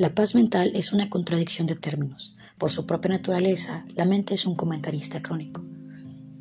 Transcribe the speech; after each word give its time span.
La 0.00 0.14
paz 0.14 0.34
mental 0.34 0.72
es 0.74 0.94
una 0.94 1.10
contradicción 1.10 1.66
de 1.66 1.76
términos. 1.76 2.34
Por 2.56 2.70
su 2.70 2.86
propia 2.86 3.10
naturaleza, 3.10 3.84
la 3.96 4.06
mente 4.06 4.32
es 4.32 4.46
un 4.46 4.54
comentarista 4.54 5.20
crónico. 5.20 5.62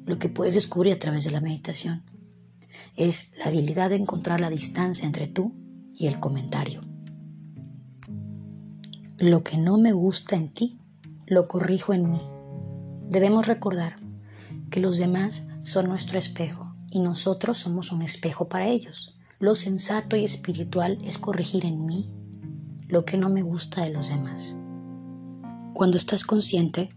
Lo 0.06 0.18
que 0.18 0.30
puedes 0.30 0.54
descubrir 0.54 0.94
a 0.94 0.98
través 0.98 1.26
de 1.26 1.32
la 1.32 1.42
meditación 1.42 2.06
es 2.96 3.34
la 3.38 3.48
habilidad 3.48 3.90
de 3.90 3.98
encontrar 3.98 4.40
la 4.40 4.50
distancia 4.50 5.06
entre 5.06 5.28
tú 5.28 5.54
y 5.94 6.08
el 6.08 6.22
comentario. 6.22 6.80
Lo 9.18 9.44
que 9.44 9.58
no 9.58 9.78
me 9.78 9.92
gusta 9.92 10.38
en 10.38 10.54
ti, 10.54 10.80
lo 11.28 11.50
corrijo 11.50 11.92
en 11.92 12.10
mí. 12.10 12.22
Debemos 13.10 13.48
recordar 13.48 13.98
que 14.72 14.80
los 14.80 14.98
demás 15.00 15.48
son 15.64 15.90
nuestro 15.90 16.18
espejo 16.18 16.78
y 16.90 17.02
nosotros 17.02 17.58
somos 17.58 17.92
un 17.92 18.04
espejo 18.04 18.48
para 18.48 18.70
ellos. 18.70 19.18
Lo 19.38 19.58
sensato 19.58 20.16
y 20.16 20.24
espiritual 20.24 20.98
es 21.04 21.18
corregir 21.18 21.66
en 21.66 21.86
mí 21.86 22.10
lo 22.90 23.06
que 23.06 23.18
no 23.18 23.30
me 23.30 23.44
gusta 23.44 23.84
de 23.84 23.92
los 23.92 24.10
demás. 24.10 24.58
Cuando 25.74 25.98
estás 25.98 26.24
consciente, 26.24 26.90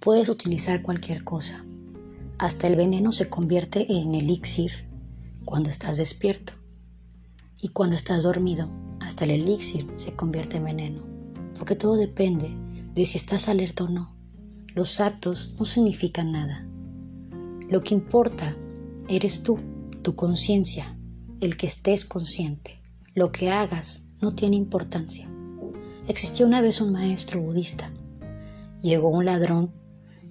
puedes 0.00 0.30
utilizar 0.30 0.80
cualquier 0.80 1.22
cosa. 1.22 1.66
Hasta 2.38 2.66
el 2.66 2.76
veneno 2.76 3.12
se 3.12 3.28
convierte 3.28 3.92
en 3.92 4.14
elixir 4.14 4.88
cuando 5.44 5.68
estás 5.68 5.98
despierto. 5.98 6.54
Y 7.60 7.68
cuando 7.68 7.94
estás 7.94 8.22
dormido, 8.22 8.70
hasta 9.00 9.24
el 9.24 9.32
elixir 9.32 9.86
se 9.96 10.16
convierte 10.16 10.56
en 10.56 10.64
veneno. 10.64 11.02
Porque 11.58 11.76
todo 11.76 11.96
depende 11.96 12.56
de 12.94 13.04
si 13.04 13.18
estás 13.18 13.50
alerta 13.50 13.84
o 13.84 13.88
no. 13.88 14.16
Los 14.74 14.98
actos 14.98 15.54
no 15.58 15.66
significan 15.66 16.32
nada. 16.32 16.66
Lo 17.68 17.82
que 17.82 17.94
importa 17.94 18.56
eres 19.08 19.42
tú, 19.42 19.58
tu 20.00 20.16
conciencia, 20.16 20.98
el 21.40 21.58
que 21.58 21.66
estés 21.66 22.06
consciente. 22.06 22.80
Lo 23.14 23.30
que 23.30 23.50
hagas 23.50 24.06
no 24.22 24.32
tiene 24.32 24.56
importancia. 24.56 25.30
Existió 26.06 26.44
una 26.46 26.60
vez 26.60 26.82
un 26.82 26.92
maestro 26.92 27.40
budista. 27.40 27.90
Llegó 28.82 29.08
un 29.08 29.24
ladrón 29.24 29.72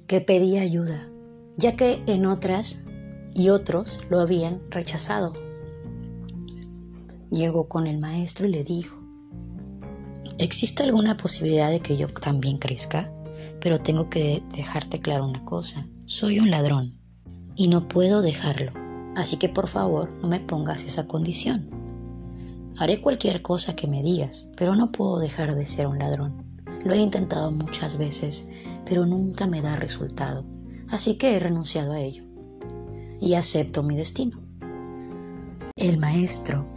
que 0.05 0.21
pedía 0.21 0.61
ayuda, 0.61 1.09
ya 1.57 1.75
que 1.75 2.03
en 2.05 2.27
otras 2.27 2.79
y 3.33 3.49
otros 3.49 3.99
lo 4.09 4.19
habían 4.19 4.61
rechazado. 4.69 5.33
Llegó 7.31 7.67
con 7.67 7.87
el 7.87 7.97
maestro 7.97 8.47
y 8.47 8.51
le 8.51 8.63
dijo, 8.63 8.99
¿existe 10.37 10.83
alguna 10.83 11.17
posibilidad 11.17 11.71
de 11.71 11.79
que 11.79 11.97
yo 11.97 12.07
también 12.07 12.59
crezca? 12.59 13.11
Pero 13.59 13.79
tengo 13.79 14.11
que 14.11 14.43
dejarte 14.55 14.99
claro 14.99 15.27
una 15.27 15.43
cosa, 15.43 15.87
soy 16.05 16.37
un 16.37 16.51
ladrón 16.51 16.99
y 17.55 17.67
no 17.67 17.87
puedo 17.87 18.21
dejarlo, 18.21 18.73
así 19.15 19.37
que 19.37 19.49
por 19.49 19.67
favor 19.67 20.13
no 20.21 20.27
me 20.27 20.39
pongas 20.39 20.83
esa 20.83 21.07
condición. 21.07 21.82
Haré 22.77 23.01
cualquier 23.01 23.41
cosa 23.41 23.75
que 23.75 23.87
me 23.87 24.01
digas, 24.01 24.47
pero 24.57 24.75
no 24.75 24.91
puedo 24.91 25.19
dejar 25.19 25.53
de 25.53 25.65
ser 25.65 25.85
un 25.85 25.99
ladrón. 25.99 26.43
Lo 26.83 26.93
he 26.93 26.97
intentado 26.97 27.51
muchas 27.51 27.97
veces, 27.97 28.47
pero 28.85 29.05
nunca 29.05 29.45
me 29.45 29.61
da 29.61 29.75
resultado, 29.75 30.43
así 30.89 31.15
que 31.15 31.35
he 31.35 31.39
renunciado 31.39 31.93
a 31.93 32.01
ello. 32.01 32.23
Y 33.21 33.35
acepto 33.35 33.83
mi 33.83 33.95
destino. 33.95 34.41
El 35.75 35.97
maestro 35.97 36.67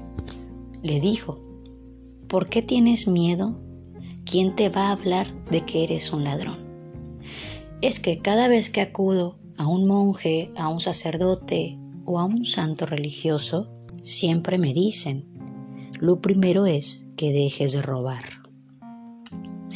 le 0.82 1.00
dijo, 1.00 1.40
¿por 2.28 2.48
qué 2.48 2.62
tienes 2.62 3.08
miedo? 3.08 3.58
¿Quién 4.24 4.54
te 4.54 4.68
va 4.68 4.88
a 4.88 4.92
hablar 4.92 5.26
de 5.50 5.64
que 5.64 5.82
eres 5.82 6.12
un 6.12 6.24
ladrón? 6.24 6.66
Es 7.80 8.00
que 8.00 8.18
cada 8.18 8.48
vez 8.48 8.70
que 8.70 8.80
acudo 8.80 9.38
a 9.56 9.66
un 9.66 9.86
monje, 9.86 10.52
a 10.56 10.68
un 10.68 10.80
sacerdote 10.80 11.78
o 12.04 12.18
a 12.18 12.24
un 12.24 12.44
santo 12.44 12.86
religioso, 12.86 13.70
siempre 14.02 14.58
me 14.58 14.72
dicen, 14.72 15.35
lo 16.00 16.20
primero 16.20 16.66
es 16.66 17.06
que 17.16 17.32
dejes 17.32 17.72
de 17.72 17.82
robar. 17.82 18.24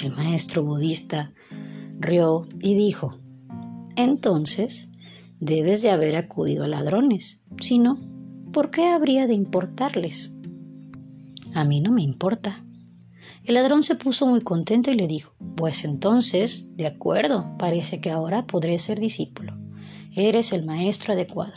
El 0.03 0.13
maestro 0.17 0.63
budista 0.63 1.33
rió 1.99 2.47
y 2.61 2.75
dijo, 2.75 3.19
entonces 3.97 4.89
debes 5.39 5.83
de 5.83 5.91
haber 5.91 6.17
acudido 6.17 6.65
a 6.65 6.69
ladrones, 6.69 7.41
si 7.61 7.79
no, 7.79 7.99
¿por 8.53 8.71
qué 8.71 8.89
habría 8.89 9.27
de 9.27 9.35
importarles? 9.35 10.35
A 11.55 11.65
mí 11.65 11.81
no 11.81 11.91
me 11.91 12.03
importa. 12.03 12.65
El 13.45 13.55
ladrón 13.55 13.83
se 13.83 13.95
puso 13.95 14.27
muy 14.27 14.43
contento 14.43 14.91
y 14.91 14.95
le 14.95 15.07
dijo, 15.07 15.35
pues 15.57 15.85
entonces, 15.85 16.77
de 16.77 16.87
acuerdo, 16.87 17.57
parece 17.59 18.01
que 18.01 18.11
ahora 18.11 18.47
podré 18.47 18.79
ser 18.79 19.01
discípulo. 19.01 19.59
Eres 20.15 20.53
el 20.53 20.65
maestro 20.65 21.15
adecuado. 21.15 21.55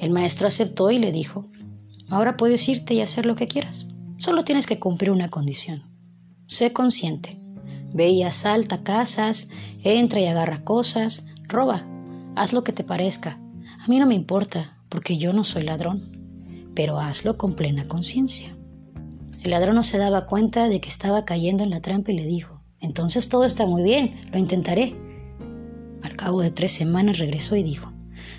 El 0.00 0.10
maestro 0.10 0.48
aceptó 0.48 0.90
y 0.90 0.98
le 0.98 1.12
dijo, 1.12 1.46
Ahora 2.08 2.36
puedes 2.36 2.68
irte 2.68 2.94
y 2.94 3.00
hacer 3.00 3.26
lo 3.26 3.36
que 3.36 3.48
quieras. 3.48 3.86
Solo 4.16 4.42
tienes 4.42 4.66
que 4.66 4.78
cumplir 4.78 5.10
una 5.10 5.28
condición. 5.28 5.84
Sé 6.46 6.72
consciente. 6.72 7.40
Ve 7.92 8.08
y 8.08 8.22
asalta 8.22 8.82
casas, 8.82 9.48
entra 9.82 10.20
y 10.20 10.26
agarra 10.26 10.64
cosas, 10.64 11.26
roba, 11.44 11.86
haz 12.36 12.52
lo 12.52 12.64
que 12.64 12.72
te 12.72 12.84
parezca. 12.84 13.40
A 13.80 13.88
mí 13.88 13.98
no 13.98 14.06
me 14.06 14.14
importa, 14.14 14.78
porque 14.88 15.18
yo 15.18 15.32
no 15.32 15.44
soy 15.44 15.62
ladrón, 15.62 16.70
pero 16.74 16.98
hazlo 16.98 17.36
con 17.36 17.54
plena 17.54 17.86
conciencia. 17.88 18.56
El 19.42 19.52
ladrón 19.52 19.76
no 19.76 19.84
se 19.84 19.98
daba 19.98 20.26
cuenta 20.26 20.68
de 20.68 20.80
que 20.80 20.88
estaba 20.88 21.24
cayendo 21.24 21.64
en 21.64 21.70
la 21.70 21.80
trampa 21.80 22.12
y 22.12 22.16
le 22.16 22.26
dijo, 22.26 22.62
entonces 22.80 23.28
todo 23.28 23.44
está 23.44 23.66
muy 23.66 23.82
bien, 23.82 24.20
lo 24.32 24.38
intentaré. 24.38 24.96
Al 26.02 26.16
cabo 26.16 26.42
de 26.42 26.50
tres 26.50 26.72
semanas 26.72 27.18
regresó 27.18 27.56
y 27.56 27.62
dijo, 27.62 27.92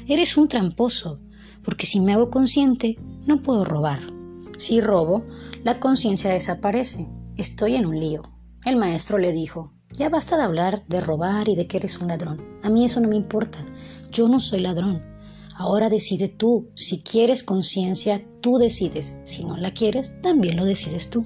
eres 0.08 0.38
un 0.38 0.48
tramposo, 0.48 1.20
porque 1.64 1.86
si 1.86 2.00
me 2.00 2.14
hago 2.14 2.30
consciente, 2.30 2.98
no 3.26 3.42
puedo 3.42 3.66
robar. 3.66 4.00
Si 4.58 4.82
robo, 4.82 5.24
la 5.64 5.80
conciencia 5.80 6.32
desaparece. 6.32 7.08
Estoy 7.38 7.76
en 7.76 7.86
un 7.86 8.00
lío. 8.00 8.22
El 8.66 8.76
maestro 8.76 9.18
le 9.18 9.32
dijo, 9.32 9.74
ya 9.94 10.10
basta 10.10 10.38
de 10.38 10.44
hablar 10.44 10.86
de 10.88 11.02
robar 11.02 11.48
y 11.48 11.56
de 11.56 11.68
que 11.68 11.78
eres 11.78 12.00
un 12.00 12.10
ladrón. 12.10 12.42
A 12.64 12.70
mí 12.70 12.86
eso 12.86 13.00
no 13.00 13.08
me 13.08 13.16
importa. 13.16 13.66
Yo 14.12 14.28
no 14.28 14.40
soy 14.40 14.60
ladrón. 14.60 15.04
Ahora 15.56 15.90
decide 15.90 16.28
tú. 16.30 16.70
Si 16.76 17.02
quieres 17.02 17.44
conciencia, 17.44 18.26
tú 18.42 18.58
decides. 18.58 19.18
Si 19.24 19.44
no 19.44 19.58
la 19.58 19.72
quieres, 19.72 20.22
también 20.22 20.58
lo 20.58 20.66
decides 20.66 21.10
tú. 21.10 21.26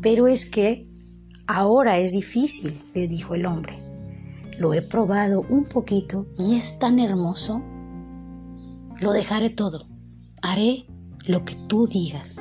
Pero 0.00 0.28
es 0.28 0.46
que 0.46 0.88
ahora 1.46 1.98
es 1.98 2.12
difícil, 2.12 2.80
le 2.94 3.08
dijo 3.08 3.34
el 3.34 3.46
hombre. 3.46 3.82
Lo 4.58 4.74
he 4.74 4.82
probado 4.82 5.44
un 5.48 5.64
poquito 5.64 6.26
y 6.38 6.56
es 6.56 6.78
tan 6.78 6.98
hermoso 6.98 7.62
lo 9.00 9.12
dejaré 9.12 9.50
todo. 9.50 9.86
Haré 10.42 10.86
lo 11.26 11.44
que 11.44 11.54
tú 11.54 11.86
digas. 11.86 12.40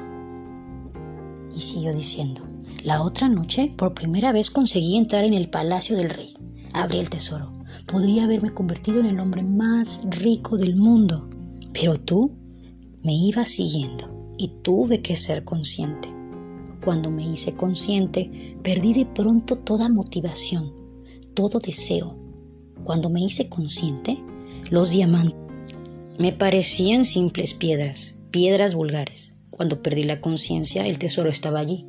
Y 1.55 1.59
siguió 1.59 1.93
diciendo, 1.93 2.41
la 2.83 3.01
otra 3.01 3.27
noche 3.29 3.73
por 3.75 3.93
primera 3.93 4.31
vez 4.31 4.51
conseguí 4.51 4.97
entrar 4.97 5.23
en 5.23 5.33
el 5.33 5.49
palacio 5.49 5.97
del 5.97 6.09
rey. 6.09 6.33
Abrí 6.73 6.99
el 6.99 7.09
tesoro. 7.09 7.51
Podría 7.87 8.23
haberme 8.23 8.53
convertido 8.53 8.99
en 8.99 9.05
el 9.05 9.19
hombre 9.19 9.43
más 9.43 10.07
rico 10.09 10.57
del 10.57 10.75
mundo. 10.75 11.29
Pero 11.73 11.99
tú 11.99 12.31
me 13.03 13.13
ibas 13.13 13.49
siguiendo 13.49 14.33
y 14.37 14.49
tuve 14.61 15.01
que 15.01 15.15
ser 15.15 15.43
consciente. 15.43 16.09
Cuando 16.83 17.09
me 17.09 17.27
hice 17.27 17.53
consciente, 17.55 18.57
perdí 18.63 18.93
de 18.93 19.05
pronto 19.05 19.57
toda 19.57 19.89
motivación, 19.89 20.73
todo 21.33 21.59
deseo. 21.59 22.17
Cuando 22.83 23.09
me 23.09 23.21
hice 23.21 23.49
consciente, 23.49 24.23
los 24.69 24.91
diamantes 24.91 25.44
me 26.17 26.31
parecían 26.31 27.03
simples 27.03 27.53
piedras, 27.53 28.15
piedras 28.31 28.73
vulgares. 28.73 29.33
Cuando 29.49 29.81
perdí 29.81 30.03
la 30.03 30.21
conciencia, 30.21 30.85
el 30.85 30.97
tesoro 30.97 31.29
estaba 31.29 31.59
allí. 31.59 31.85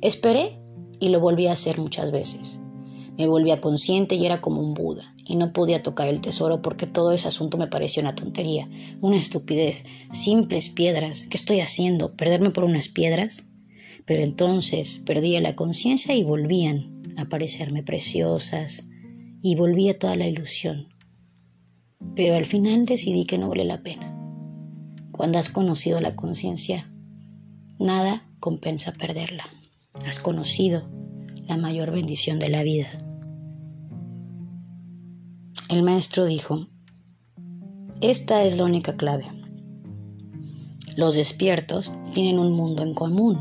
Esperé 0.00 0.58
y 0.98 1.10
lo 1.10 1.20
volví 1.20 1.46
a 1.46 1.52
hacer 1.52 1.78
muchas 1.78 2.10
veces. 2.10 2.58
Me 3.16 3.28
volvía 3.28 3.60
consciente 3.60 4.16
y 4.16 4.26
era 4.26 4.40
como 4.40 4.60
un 4.60 4.74
Buda, 4.74 5.14
y 5.24 5.36
no 5.36 5.52
podía 5.52 5.84
tocar 5.84 6.08
el 6.08 6.20
tesoro 6.20 6.62
porque 6.62 6.86
todo 6.86 7.12
ese 7.12 7.28
asunto 7.28 7.58
me 7.58 7.68
parecía 7.68 8.02
una 8.02 8.14
tontería, 8.14 8.68
una 9.00 9.16
estupidez, 9.16 9.84
simples 10.12 10.70
piedras. 10.70 11.28
¿Qué 11.28 11.36
estoy 11.36 11.60
haciendo? 11.60 12.16
¿Perderme 12.16 12.50
por 12.50 12.64
unas 12.64 12.88
piedras? 12.88 13.44
Pero 14.04 14.22
entonces 14.22 15.00
perdía 15.04 15.40
la 15.40 15.54
conciencia 15.54 16.14
y 16.14 16.24
volvían 16.24 17.14
a 17.16 17.28
parecerme 17.28 17.84
preciosas, 17.84 18.88
y 19.42 19.54
volvía 19.54 19.98
toda 19.98 20.16
la 20.16 20.26
ilusión, 20.26 20.88
pero 22.14 22.34
al 22.34 22.44
final 22.44 22.86
decidí 22.86 23.24
que 23.24 23.38
no 23.38 23.48
vale 23.48 23.64
la 23.64 23.82
pena. 23.82 24.16
Cuando 25.12 25.38
has 25.38 25.50
conocido 25.50 26.00
la 26.00 26.16
conciencia, 26.16 26.92
nada 27.78 28.26
compensa 28.40 28.92
perderla. 28.92 29.44
Has 30.06 30.18
conocido 30.18 30.88
la 31.46 31.56
mayor 31.56 31.90
bendición 31.90 32.38
de 32.38 32.48
la 32.48 32.62
vida. 32.62 32.88
El 35.68 35.82
maestro 35.82 36.24
dijo, 36.24 36.68
esta 38.00 38.44
es 38.44 38.56
la 38.56 38.64
única 38.64 38.96
clave. 38.96 39.26
Los 40.96 41.16
despiertos 41.16 41.92
tienen 42.14 42.38
un 42.38 42.52
mundo 42.52 42.82
en 42.82 42.94
común. 42.94 43.38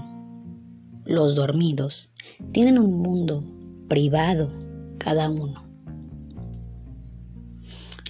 Los 1.06 1.36
dormidos 1.36 2.12
tienen 2.52 2.78
un 2.78 3.00
mundo 3.02 3.44
privado 3.88 4.52
cada 4.98 5.30
uno. 5.30 5.69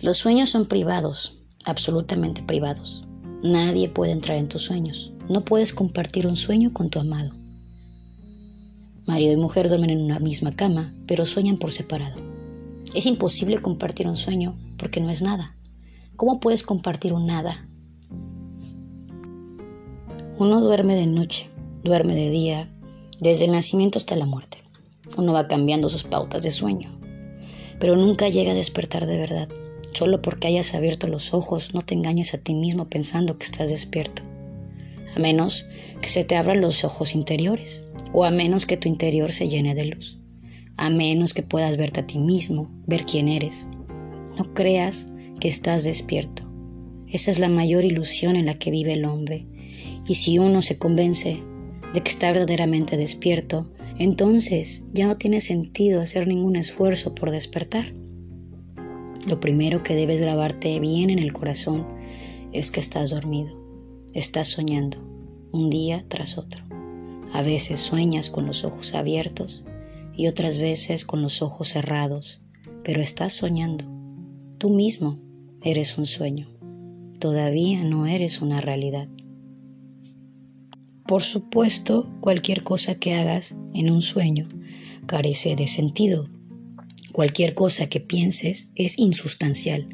Los 0.01 0.17
sueños 0.17 0.49
son 0.49 0.65
privados, 0.65 1.39
absolutamente 1.65 2.41
privados. 2.41 3.03
Nadie 3.43 3.89
puede 3.89 4.13
entrar 4.13 4.37
en 4.37 4.47
tus 4.47 4.61
sueños. 4.61 5.11
No 5.27 5.41
puedes 5.41 5.73
compartir 5.73 6.25
un 6.25 6.37
sueño 6.37 6.71
con 6.71 6.89
tu 6.89 6.99
amado. 6.99 7.31
Marido 9.05 9.33
y 9.33 9.37
mujer 9.37 9.67
duermen 9.67 9.89
en 9.89 9.99
una 9.99 10.19
misma 10.19 10.53
cama, 10.55 10.93
pero 11.05 11.25
sueñan 11.25 11.57
por 11.57 11.73
separado. 11.73 12.15
Es 12.95 13.05
imposible 13.05 13.61
compartir 13.61 14.07
un 14.07 14.15
sueño 14.15 14.57
porque 14.77 15.01
no 15.01 15.09
es 15.09 15.21
nada. 15.21 15.57
¿Cómo 16.15 16.39
puedes 16.39 16.63
compartir 16.63 17.11
un 17.11 17.25
nada? 17.25 17.67
Uno 20.37 20.61
duerme 20.61 20.95
de 20.95 21.07
noche, 21.07 21.49
duerme 21.83 22.15
de 22.15 22.29
día, 22.29 22.71
desde 23.19 23.45
el 23.45 23.51
nacimiento 23.51 23.97
hasta 23.97 24.15
la 24.15 24.25
muerte. 24.25 24.63
Uno 25.17 25.33
va 25.33 25.49
cambiando 25.49 25.89
sus 25.89 26.05
pautas 26.05 26.43
de 26.43 26.51
sueño, 26.51 26.97
pero 27.81 27.97
nunca 27.97 28.29
llega 28.29 28.53
a 28.53 28.55
despertar 28.55 29.05
de 29.05 29.17
verdad. 29.17 29.49
Solo 29.93 30.21
porque 30.21 30.47
hayas 30.47 30.73
abierto 30.73 31.07
los 31.07 31.33
ojos, 31.33 31.73
no 31.73 31.81
te 31.81 31.93
engañes 31.93 32.33
a 32.33 32.37
ti 32.37 32.53
mismo 32.53 32.89
pensando 32.89 33.37
que 33.37 33.43
estás 33.43 33.69
despierto. 33.69 34.21
A 35.15 35.19
menos 35.19 35.67
que 36.01 36.09
se 36.09 36.23
te 36.23 36.35
abran 36.35 36.61
los 36.61 36.83
ojos 36.83 37.15
interiores, 37.15 37.83
o 38.13 38.23
a 38.25 38.31
menos 38.31 38.65
que 38.65 38.77
tu 38.77 38.87
interior 38.87 39.31
se 39.31 39.49
llene 39.49 39.75
de 39.75 39.85
luz, 39.85 40.19
a 40.77 40.89
menos 40.89 41.33
que 41.33 41.43
puedas 41.43 41.77
verte 41.77 42.01
a 42.01 42.07
ti 42.07 42.19
mismo, 42.19 42.69
ver 42.85 43.05
quién 43.05 43.27
eres. 43.27 43.67
No 44.37 44.53
creas 44.53 45.09
que 45.39 45.47
estás 45.47 45.83
despierto. 45.83 46.43
Esa 47.07 47.31
es 47.31 47.39
la 47.39 47.49
mayor 47.49 47.85
ilusión 47.85 48.35
en 48.35 48.45
la 48.45 48.53
que 48.53 48.71
vive 48.71 48.93
el 48.93 49.05
hombre. 49.05 49.47
Y 50.07 50.15
si 50.15 50.37
uno 50.37 50.61
se 50.61 50.77
convence 50.77 51.41
de 51.93 52.01
que 52.01 52.09
está 52.09 52.27
verdaderamente 52.31 52.97
despierto, 52.97 53.71
entonces 53.97 54.85
ya 54.93 55.07
no 55.07 55.17
tiene 55.17 55.41
sentido 55.41 56.01
hacer 56.01 56.27
ningún 56.27 56.55
esfuerzo 56.55 57.15
por 57.15 57.31
despertar. 57.31 57.93
Lo 59.29 59.39
primero 59.39 59.83
que 59.83 59.93
debes 59.93 60.21
grabarte 60.21 60.79
bien 60.79 61.11
en 61.11 61.19
el 61.19 61.33
corazón 61.33 61.85
es 62.51 62.71
que 62.71 62.79
estás 62.79 63.11
dormido, 63.11 63.55
estás 64.11 64.47
soñando, 64.47 64.97
un 65.51 65.69
día 65.69 66.03
tras 66.07 66.39
otro. 66.39 66.63
A 67.31 67.43
veces 67.43 67.79
sueñas 67.79 68.31
con 68.31 68.47
los 68.47 68.63
ojos 68.63 68.95
abiertos 68.95 69.67
y 70.15 70.27
otras 70.27 70.57
veces 70.57 71.05
con 71.05 71.21
los 71.21 71.43
ojos 71.43 71.67
cerrados, 71.67 72.41
pero 72.83 73.01
estás 73.01 73.33
soñando. 73.33 73.85
Tú 74.57 74.71
mismo 74.71 75.19
eres 75.61 75.99
un 75.99 76.07
sueño, 76.07 76.49
todavía 77.19 77.83
no 77.83 78.07
eres 78.07 78.41
una 78.41 78.57
realidad. 78.57 79.09
Por 81.05 81.21
supuesto, 81.21 82.09
cualquier 82.19 82.63
cosa 82.63 82.95
que 82.95 83.13
hagas 83.13 83.55
en 83.75 83.91
un 83.91 84.01
sueño 84.01 84.49
carece 85.05 85.55
de 85.55 85.67
sentido 85.67 86.27
Cualquier 87.19 87.53
cosa 87.53 87.89
que 87.89 87.99
pienses 87.99 88.71
es 88.75 88.97
insustancial. 88.97 89.89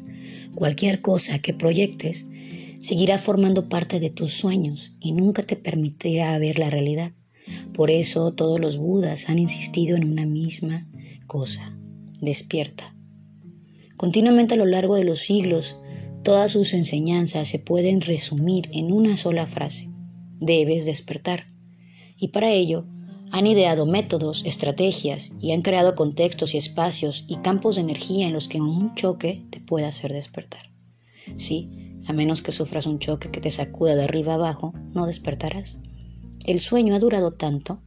Cualquier 0.54 1.00
cosa 1.00 1.40
que 1.40 1.54
proyectes 1.54 2.28
seguirá 2.80 3.18
formando 3.18 3.68
parte 3.68 3.98
de 3.98 4.10
tus 4.10 4.32
sueños 4.32 4.92
y 5.00 5.10
nunca 5.10 5.42
te 5.42 5.56
permitirá 5.56 6.38
ver 6.38 6.60
la 6.60 6.70
realidad. 6.70 7.14
Por 7.74 7.90
eso 7.90 8.32
todos 8.32 8.60
los 8.60 8.76
budas 8.76 9.28
han 9.28 9.40
insistido 9.40 9.96
en 9.96 10.08
una 10.08 10.24
misma 10.24 10.88
cosa, 11.26 11.76
despierta. 12.20 12.94
Continuamente 13.96 14.54
a 14.54 14.58
lo 14.58 14.66
largo 14.66 14.94
de 14.94 15.02
los 15.02 15.18
siglos, 15.18 15.78
todas 16.22 16.52
sus 16.52 16.74
enseñanzas 16.74 17.48
se 17.48 17.58
pueden 17.58 18.02
resumir 18.02 18.68
en 18.72 18.92
una 18.92 19.16
sola 19.16 19.46
frase, 19.46 19.90
debes 20.38 20.84
despertar. 20.84 21.48
Y 22.16 22.28
para 22.28 22.52
ello, 22.52 22.86
han 23.32 23.46
ideado 23.46 23.86
métodos, 23.86 24.44
estrategias 24.44 25.32
y 25.40 25.52
han 25.52 25.62
creado 25.62 25.94
contextos 25.94 26.54
y 26.54 26.58
espacios 26.58 27.24
y 27.28 27.36
campos 27.36 27.76
de 27.76 27.82
energía 27.82 28.26
en 28.26 28.32
los 28.32 28.48
que 28.48 28.60
un 28.60 28.94
choque 28.94 29.44
te 29.50 29.60
puede 29.60 29.86
hacer 29.86 30.12
despertar. 30.12 30.70
Sí, 31.36 32.00
a 32.06 32.12
menos 32.12 32.40
que 32.40 32.52
sufras 32.52 32.86
un 32.86 32.98
choque 32.98 33.30
que 33.30 33.40
te 33.40 33.50
sacuda 33.50 33.96
de 33.96 34.04
arriba 34.04 34.34
abajo, 34.34 34.72
no 34.94 35.06
despertarás. 35.06 35.80
El 36.44 36.60
sueño 36.60 36.94
ha 36.94 37.00
durado 37.00 37.32
tanto 37.32 37.80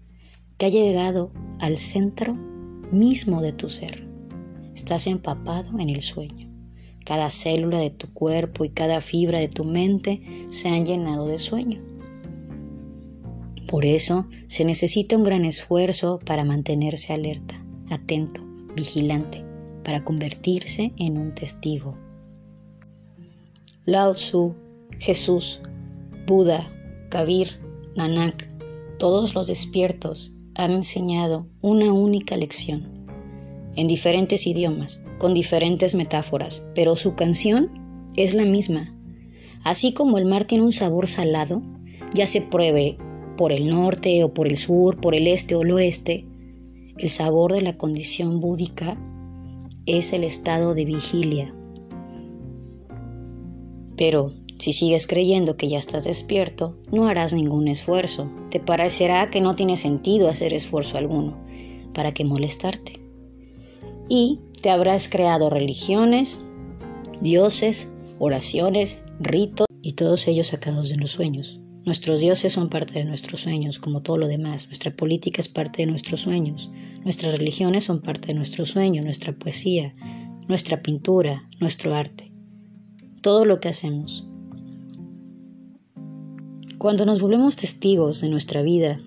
que 0.58 0.66
ha 0.66 0.70
llegado 0.70 1.32
al 1.60 1.78
centro 1.78 2.36
mismo 2.92 3.42
de 3.42 3.54
tu 3.54 3.70
ser. 3.70 4.08
Estás 4.76 5.08
empapado 5.08 5.80
en 5.80 5.90
el 5.90 6.02
sueño. 6.02 6.50
Cada 7.06 7.30
célula 7.30 7.80
de 7.80 7.90
tu 7.90 8.14
cuerpo 8.14 8.66
y 8.66 8.70
cada 8.70 9.02
fibra 9.02 9.40
de 9.40 9.48
tu 9.48 9.64
mente 9.64 10.48
se 10.50 10.70
han 10.70 10.86
llenado 10.86 11.28
de 11.28 11.40
sueño. 11.40 11.89
Por 13.70 13.86
eso 13.86 14.26
se 14.48 14.66
necesita 14.66 15.16
un 15.16 15.24
gran 15.24 15.46
esfuerzo 15.46 16.18
para 16.26 16.44
mantenerse 16.44 17.14
alerta, 17.14 17.64
atento, 17.92 18.42
vigilante, 18.76 19.46
para 19.84 20.04
convertirse 20.04 20.92
en 20.98 21.20
un 21.20 21.36
testigo. 21.36 21.96
Lao 23.86 24.14
Tzu, 24.14 24.56
Jesús, 24.98 25.62
Buda, 26.26 26.74
Kabir, 27.10 27.60
Nanak, 27.96 28.50
todos 28.98 29.36
los 29.36 29.46
despiertos 29.46 30.34
han 30.56 30.72
enseñado 30.72 31.46
una 31.62 31.94
única 31.94 32.38
lección, 32.38 33.06
en 33.76 33.86
diferentes 33.86 34.48
idiomas, 34.48 35.00
con 35.20 35.36
diferentes 35.36 35.94
metáforas, 35.94 36.66
pero 36.74 36.96
su 36.96 37.16
canción 37.16 38.10
es 38.16 38.34
la 38.34 38.46
misma. 38.46 38.96
Así 39.64 39.94
como 39.94 40.18
el 40.18 40.26
mar 40.26 40.46
tiene 40.46 40.64
un 40.64 40.74
sabor 40.74 41.08
salado, 41.08 41.62
ya 42.16 42.26
se 42.26 42.42
pruebe 42.42 42.98
por 43.40 43.54
el 43.54 43.70
norte 43.70 44.22
o 44.26 44.34
por 44.34 44.50
el 44.50 44.58
sur, 44.58 45.00
por 45.00 45.16
el 45.16 45.26
este 45.26 45.56
o 45.56 45.62
el 45.62 45.72
oeste, 45.72 46.26
el 46.98 47.10
sabor 47.10 47.54
de 47.54 47.62
la 47.62 47.78
condición 47.78 48.42
búdica 48.42 48.98
es 49.86 50.12
el 50.12 50.26
estado 50.26 50.76
de 50.76 50.84
vigilia. 50.84 51.56
Pero 53.96 54.34
si 54.58 54.74
sigues 54.74 55.08
creyendo 55.08 55.56
que 55.56 55.70
ya 55.70 55.78
estás 55.78 56.04
despierto, 56.04 56.76
no 56.92 57.08
harás 57.08 57.34
ningún 57.34 57.70
esfuerzo. 57.70 58.30
Te 58.52 58.60
parecerá 58.60 59.30
que 59.30 59.40
no 59.40 59.56
tiene 59.56 59.78
sentido 59.78 60.28
hacer 60.28 60.54
esfuerzo 60.54 60.98
alguno. 60.98 61.38
¿Para 61.94 62.14
qué 62.14 62.26
molestarte? 62.26 63.00
Y 64.10 64.42
te 64.62 64.70
habrás 64.70 65.08
creado 65.08 65.50
religiones, 65.50 66.42
dioses, 67.22 67.94
oraciones, 68.20 69.02
ritos 69.18 69.68
y 69.82 69.94
todos 69.94 70.28
ellos 70.28 70.48
sacados 70.48 70.90
de 70.90 70.98
los 70.98 71.12
sueños. 71.12 71.62
Nuestros 71.86 72.20
dioses 72.20 72.52
son 72.52 72.70
parte 72.70 72.96
de 72.96 73.06
nuestros 73.06 73.42
sueños, 73.42 73.80
como 73.80 74.02
todo 74.02 74.18
lo 74.18 74.28
demás. 74.28 74.68
Nuestra 74.68 74.96
política 74.96 75.42
es 75.42 75.48
parte 75.48 75.82
de 75.82 75.88
nuestros 75.88 76.22
sueños. 76.22 76.70
Nuestras 77.04 77.38
religiones 77.38 77.86
son 77.86 78.02
parte 78.02 78.28
de 78.28 78.34
nuestros 78.34 78.70
sueños, 78.70 79.06
nuestra 79.06 79.34
poesía, 79.34 79.96
nuestra 80.48 80.82
pintura, 80.82 81.48
nuestro 81.60 81.96
arte. 81.96 82.32
Todo 83.22 83.46
lo 83.46 83.60
que 83.60 83.70
hacemos. 83.70 84.28
Cuando 86.78 87.06
nos 87.06 87.22
volvemos 87.22 87.56
testigos 87.56 88.22
de 88.22 88.30
nuestra 88.30 88.62
vida, 88.62 89.00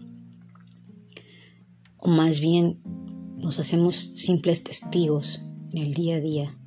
o 1.98 2.08
más 2.08 2.40
bien 2.40 2.80
nos 3.36 3.58
hacemos 3.58 4.12
simples 4.14 4.64
testigos 4.64 5.46
en 5.72 5.82
el 5.82 5.94
día 5.94 6.16
a 6.16 6.20
día, 6.20 6.58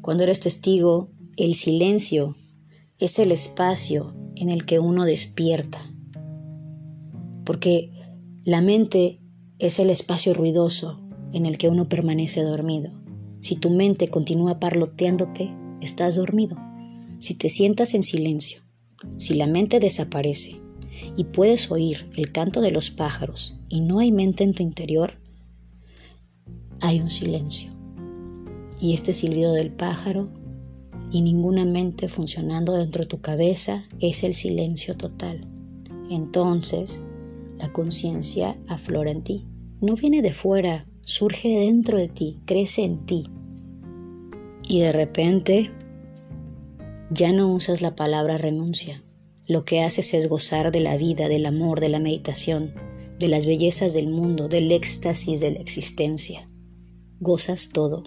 cuando 0.00 0.22
eres 0.22 0.40
testigo, 0.40 1.10
el 1.36 1.54
silencio 1.54 2.36
es 2.98 3.18
el 3.18 3.32
espacio 3.32 4.14
en 4.40 4.48
el 4.48 4.64
que 4.64 4.78
uno 4.78 5.04
despierta. 5.04 5.92
Porque 7.44 7.92
la 8.42 8.62
mente 8.62 9.20
es 9.58 9.78
el 9.78 9.90
espacio 9.90 10.32
ruidoso 10.32 10.98
en 11.34 11.44
el 11.44 11.58
que 11.58 11.68
uno 11.68 11.90
permanece 11.90 12.42
dormido. 12.42 12.90
Si 13.40 13.56
tu 13.56 13.68
mente 13.68 14.08
continúa 14.08 14.58
parloteándote, 14.58 15.54
estás 15.82 16.16
dormido. 16.16 16.56
Si 17.18 17.34
te 17.34 17.50
sientas 17.50 17.92
en 17.92 18.02
silencio, 18.02 18.62
si 19.18 19.34
la 19.34 19.46
mente 19.46 19.78
desaparece 19.78 20.58
y 21.16 21.24
puedes 21.24 21.70
oír 21.70 22.10
el 22.16 22.32
canto 22.32 22.62
de 22.62 22.70
los 22.70 22.90
pájaros 22.90 23.60
y 23.68 23.82
no 23.82 23.98
hay 23.98 24.10
mente 24.10 24.42
en 24.42 24.54
tu 24.54 24.62
interior, 24.62 25.20
hay 26.80 27.00
un 27.00 27.10
silencio. 27.10 27.72
Y 28.80 28.94
este 28.94 29.12
silbido 29.12 29.52
del 29.52 29.70
pájaro 29.70 30.30
y 31.12 31.22
ninguna 31.22 31.64
mente 31.64 32.08
funcionando 32.08 32.74
dentro 32.74 33.02
de 33.02 33.08
tu 33.08 33.20
cabeza 33.20 33.84
es 34.00 34.22
el 34.24 34.34
silencio 34.34 34.94
total. 34.94 35.46
Entonces, 36.10 37.02
la 37.58 37.72
conciencia 37.72 38.58
aflora 38.68 39.10
en 39.10 39.22
ti. 39.22 39.46
No 39.80 39.94
viene 39.94 40.22
de 40.22 40.32
fuera, 40.32 40.86
surge 41.02 41.48
dentro 41.48 41.98
de 41.98 42.08
ti, 42.08 42.40
crece 42.44 42.84
en 42.84 43.06
ti. 43.06 43.24
Y 44.62 44.80
de 44.80 44.92
repente 44.92 45.70
ya 47.10 47.32
no 47.32 47.52
usas 47.52 47.82
la 47.82 47.96
palabra 47.96 48.38
renuncia. 48.38 49.02
Lo 49.46 49.64
que 49.64 49.82
haces 49.82 50.14
es 50.14 50.28
gozar 50.28 50.70
de 50.70 50.80
la 50.80 50.96
vida, 50.96 51.28
del 51.28 51.46
amor, 51.46 51.80
de 51.80 51.88
la 51.88 51.98
meditación, 51.98 52.72
de 53.18 53.28
las 53.28 53.46
bellezas 53.46 53.94
del 53.94 54.08
mundo, 54.08 54.48
del 54.48 54.70
éxtasis 54.70 55.40
de 55.40 55.50
la 55.50 55.60
existencia. 55.60 56.46
Gozas 57.18 57.70
todo 57.70 58.04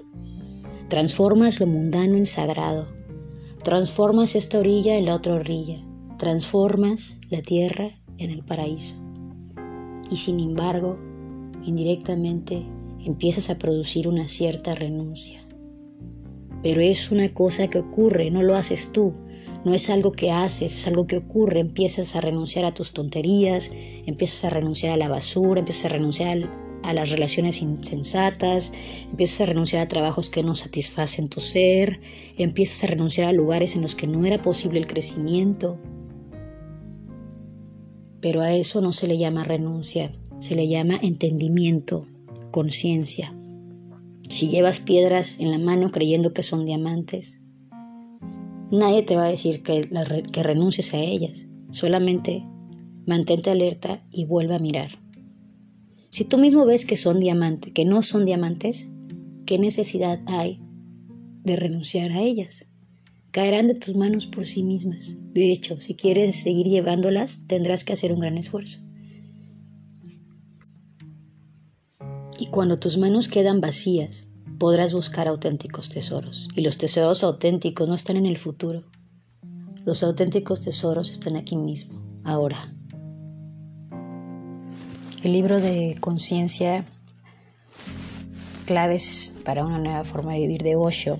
Transformas 0.89 1.59
lo 1.59 1.67
mundano 1.67 2.17
en 2.17 2.25
sagrado. 2.25 2.87
Transformas 3.63 4.35
esta 4.35 4.59
orilla 4.59 4.97
en 4.97 5.05
la 5.05 5.15
otra 5.15 5.35
orilla. 5.35 5.83
Transformas 6.17 7.19
la 7.29 7.41
tierra 7.41 7.99
en 8.17 8.29
el 8.29 8.43
paraíso. 8.43 8.95
Y 10.11 10.17
sin 10.17 10.39
embargo, 10.39 10.97
indirectamente 11.63 12.65
empiezas 13.03 13.49
a 13.49 13.57
producir 13.57 14.07
una 14.07 14.27
cierta 14.27 14.75
renuncia. 14.75 15.45
Pero 16.61 16.81
es 16.81 17.11
una 17.11 17.33
cosa 17.33 17.69
que 17.69 17.79
ocurre, 17.79 18.29
no 18.29 18.41
lo 18.41 18.55
haces 18.55 18.91
tú, 18.91 19.13
no 19.65 19.73
es 19.73 19.89
algo 19.89 20.11
que 20.11 20.31
haces, 20.31 20.75
es 20.75 20.87
algo 20.87 21.07
que 21.07 21.17
ocurre. 21.17 21.59
Empiezas 21.59 22.15
a 22.15 22.21
renunciar 22.21 22.65
a 22.65 22.73
tus 22.73 22.91
tonterías, 22.91 23.71
empiezas 24.05 24.45
a 24.45 24.49
renunciar 24.49 24.93
a 24.93 24.97
la 24.97 25.07
basura, 25.07 25.59
empiezas 25.59 25.85
a 25.85 25.89
renunciar 25.89 26.51
a 26.83 26.93
las 26.93 27.09
relaciones 27.09 27.61
insensatas, 27.61 28.71
empiezas 29.09 29.41
a 29.41 29.45
renunciar 29.47 29.81
a 29.81 29.87
trabajos 29.87 30.29
que 30.29 30.43
no 30.43 30.55
satisfacen 30.55 31.29
tu 31.29 31.39
ser, 31.39 32.01
empiezas 32.37 32.83
a 32.83 32.87
renunciar 32.87 33.27
a 33.27 33.33
lugares 33.33 33.75
en 33.75 33.81
los 33.81 33.95
que 33.95 34.07
no 34.07 34.25
era 34.25 34.41
posible 34.41 34.79
el 34.79 34.87
crecimiento. 34.87 35.79
Pero 38.21 38.41
a 38.41 38.53
eso 38.53 38.81
no 38.81 38.93
se 38.93 39.07
le 39.07 39.17
llama 39.17 39.43
renuncia, 39.43 40.13
se 40.39 40.55
le 40.55 40.67
llama 40.67 40.99
entendimiento, 41.01 42.07
conciencia. 42.51 43.35
Si 44.29 44.49
llevas 44.49 44.79
piedras 44.79 45.39
en 45.39 45.51
la 45.51 45.59
mano 45.59 45.91
creyendo 45.91 46.33
que 46.33 46.43
son 46.43 46.65
diamantes, 46.65 47.41
nadie 48.71 49.03
te 49.03 49.15
va 49.15 49.25
a 49.25 49.29
decir 49.29 49.63
que, 49.63 49.89
que 50.31 50.43
renuncies 50.43 50.93
a 50.93 50.99
ellas. 50.99 51.45
Solamente 51.71 52.45
mantente 53.05 53.49
alerta 53.49 54.05
y 54.11 54.25
vuelve 54.25 54.55
a 54.55 54.59
mirar. 54.59 55.02
Si 56.13 56.25
tú 56.25 56.37
mismo 56.37 56.63
ves 56.67 56.85
que 56.85 56.95
son 56.95 57.19
diamantes, 57.19 57.73
que 57.73 57.85
no 57.85 58.03
son 58.03 58.23
diamantes, 58.23 58.91
¿qué 59.47 59.57
necesidad 59.57 60.21
hay 60.27 60.61
de 61.43 61.55
renunciar 61.55 62.11
a 62.11 62.21
ellas? 62.21 62.67
Caerán 63.31 63.65
de 63.65 63.73
tus 63.73 63.95
manos 63.95 64.27
por 64.27 64.45
sí 64.45 64.61
mismas. 64.61 65.15
De 65.33 65.51
hecho, 65.51 65.81
si 65.81 65.95
quieres 65.95 66.35
seguir 66.35 66.67
llevándolas, 66.67 67.47
tendrás 67.47 67.83
que 67.83 67.93
hacer 67.93 68.13
un 68.13 68.19
gran 68.19 68.37
esfuerzo. 68.37 68.79
Y 72.37 72.45
cuando 72.51 72.77
tus 72.77 72.99
manos 72.99 73.27
quedan 73.27 73.59
vacías, 73.59 74.27
podrás 74.59 74.93
buscar 74.93 75.27
auténticos 75.27 75.89
tesoros. 75.89 76.47
Y 76.55 76.61
los 76.61 76.77
tesoros 76.77 77.23
auténticos 77.23 77.89
no 77.89 77.95
están 77.95 78.17
en 78.17 78.27
el 78.27 78.37
futuro. 78.37 78.83
Los 79.83 80.03
auténticos 80.03 80.61
tesoros 80.61 81.09
están 81.09 81.37
aquí 81.37 81.57
mismo, 81.57 81.99
ahora. 82.23 82.71
El 85.23 85.31
libro 85.31 85.61
de 85.61 85.95
conciencia, 86.01 86.83
claves 88.65 89.33
para 89.45 89.65
una 89.65 89.79
nueva 89.79 90.03
forma 90.03 90.33
de 90.33 90.39
vivir 90.39 90.63
de 90.63 90.75
Osho, 90.75 91.17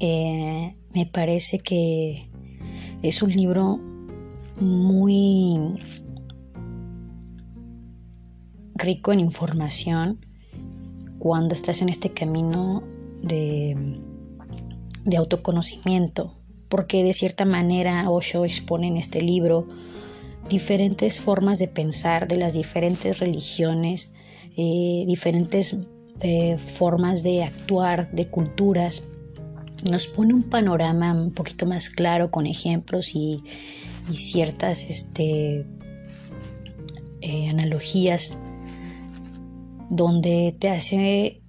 eh, 0.00 0.74
me 0.92 1.06
parece 1.06 1.60
que 1.60 2.28
es 3.02 3.22
un 3.22 3.30
libro 3.30 3.78
muy 4.58 5.76
rico 8.74 9.12
en 9.12 9.20
información 9.20 10.26
cuando 11.20 11.54
estás 11.54 11.82
en 11.82 11.88
este 11.88 12.10
camino 12.10 12.82
de, 13.22 14.00
de 15.04 15.16
autoconocimiento, 15.18 16.36
porque 16.68 17.04
de 17.04 17.12
cierta 17.12 17.44
manera 17.44 18.10
Osho 18.10 18.44
expone 18.44 18.88
en 18.88 18.96
este 18.96 19.22
libro 19.22 19.68
diferentes 20.48 21.20
formas 21.20 21.58
de 21.58 21.68
pensar 21.68 22.28
de 22.28 22.36
las 22.36 22.54
diferentes 22.54 23.18
religiones, 23.20 24.12
eh, 24.56 25.04
diferentes 25.06 25.76
eh, 26.20 26.56
formas 26.58 27.22
de 27.22 27.44
actuar, 27.44 28.10
de 28.12 28.26
culturas. 28.28 29.04
Nos 29.90 30.06
pone 30.06 30.34
un 30.34 30.44
panorama 30.44 31.12
un 31.12 31.32
poquito 31.32 31.66
más 31.66 31.90
claro 31.90 32.30
con 32.30 32.46
ejemplos 32.46 33.14
y, 33.14 33.42
ciertas 34.10 34.82
este, 34.90 35.64
eh, 37.20 37.48
analogías 37.48 38.36
donde 39.90 40.52
te 40.58 40.70
hace 40.70 41.40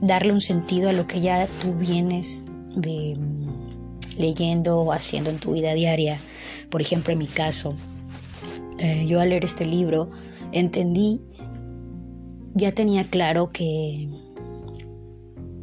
darle 0.00 0.32
un 0.32 0.40
sentido 0.40 0.88
a 0.88 0.92
lo 0.92 1.08
que 1.08 1.20
ya 1.20 1.48
tú 1.60 1.74
vienes 1.74 2.42
leyendo 4.16 4.78
o 4.80 4.92
haciendo 4.92 5.30
en 5.30 5.38
tu 5.38 5.52
vida 5.52 5.74
diaria. 5.74 6.18
Por 6.70 6.80
ejemplo, 6.80 7.12
en 7.12 7.18
mi 7.18 7.26
caso, 7.26 7.74
eh, 8.78 9.06
yo 9.06 9.20
al 9.20 9.30
leer 9.30 9.44
este 9.44 9.64
libro 9.64 10.10
entendí, 10.52 11.20
ya 12.54 12.72
tenía 12.72 13.04
claro 13.04 13.50
que, 13.52 14.08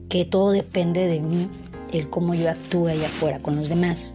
que 0.10 0.26
todo 0.26 0.52
depende 0.52 1.08
de 1.08 1.20
mí, 1.20 1.50
el 1.92 2.10
cómo 2.10 2.34
yo 2.34 2.50
actúe 2.50 2.88
allá 2.88 3.08
afuera 3.08 3.40
con 3.40 3.56
los 3.56 3.70
demás. 3.70 4.14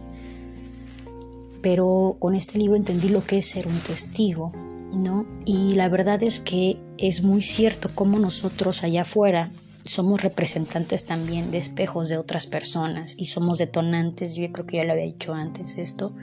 Pero 1.61 2.17
con 2.19 2.35
este 2.35 2.57
libro 2.57 2.75
entendí 2.75 3.09
lo 3.09 3.23
que 3.23 3.39
es 3.39 3.47
ser 3.47 3.67
un 3.67 3.79
testigo, 3.79 4.51
¿no? 4.93 5.25
Y 5.45 5.75
la 5.75 5.89
verdad 5.89 6.23
es 6.23 6.39
que 6.39 6.79
es 6.97 7.23
muy 7.23 7.41
cierto 7.41 7.89
cómo 7.93 8.17
nosotros 8.19 8.83
allá 8.83 9.01
afuera 9.01 9.51
somos 9.85 10.21
representantes 10.21 11.05
también 11.05 11.51
de 11.51 11.57
espejos 11.57 12.09
de 12.09 12.17
otras 12.17 12.47
personas 12.47 13.15
y 13.17 13.25
somos 13.25 13.57
detonantes, 13.57 14.35
yo 14.35 14.51
creo 14.51 14.65
que 14.65 14.77
ya 14.77 14.83
lo 14.83 14.93
había 14.93 15.05
dicho 15.05 15.33
antes 15.33 15.77
esto, 15.77 16.13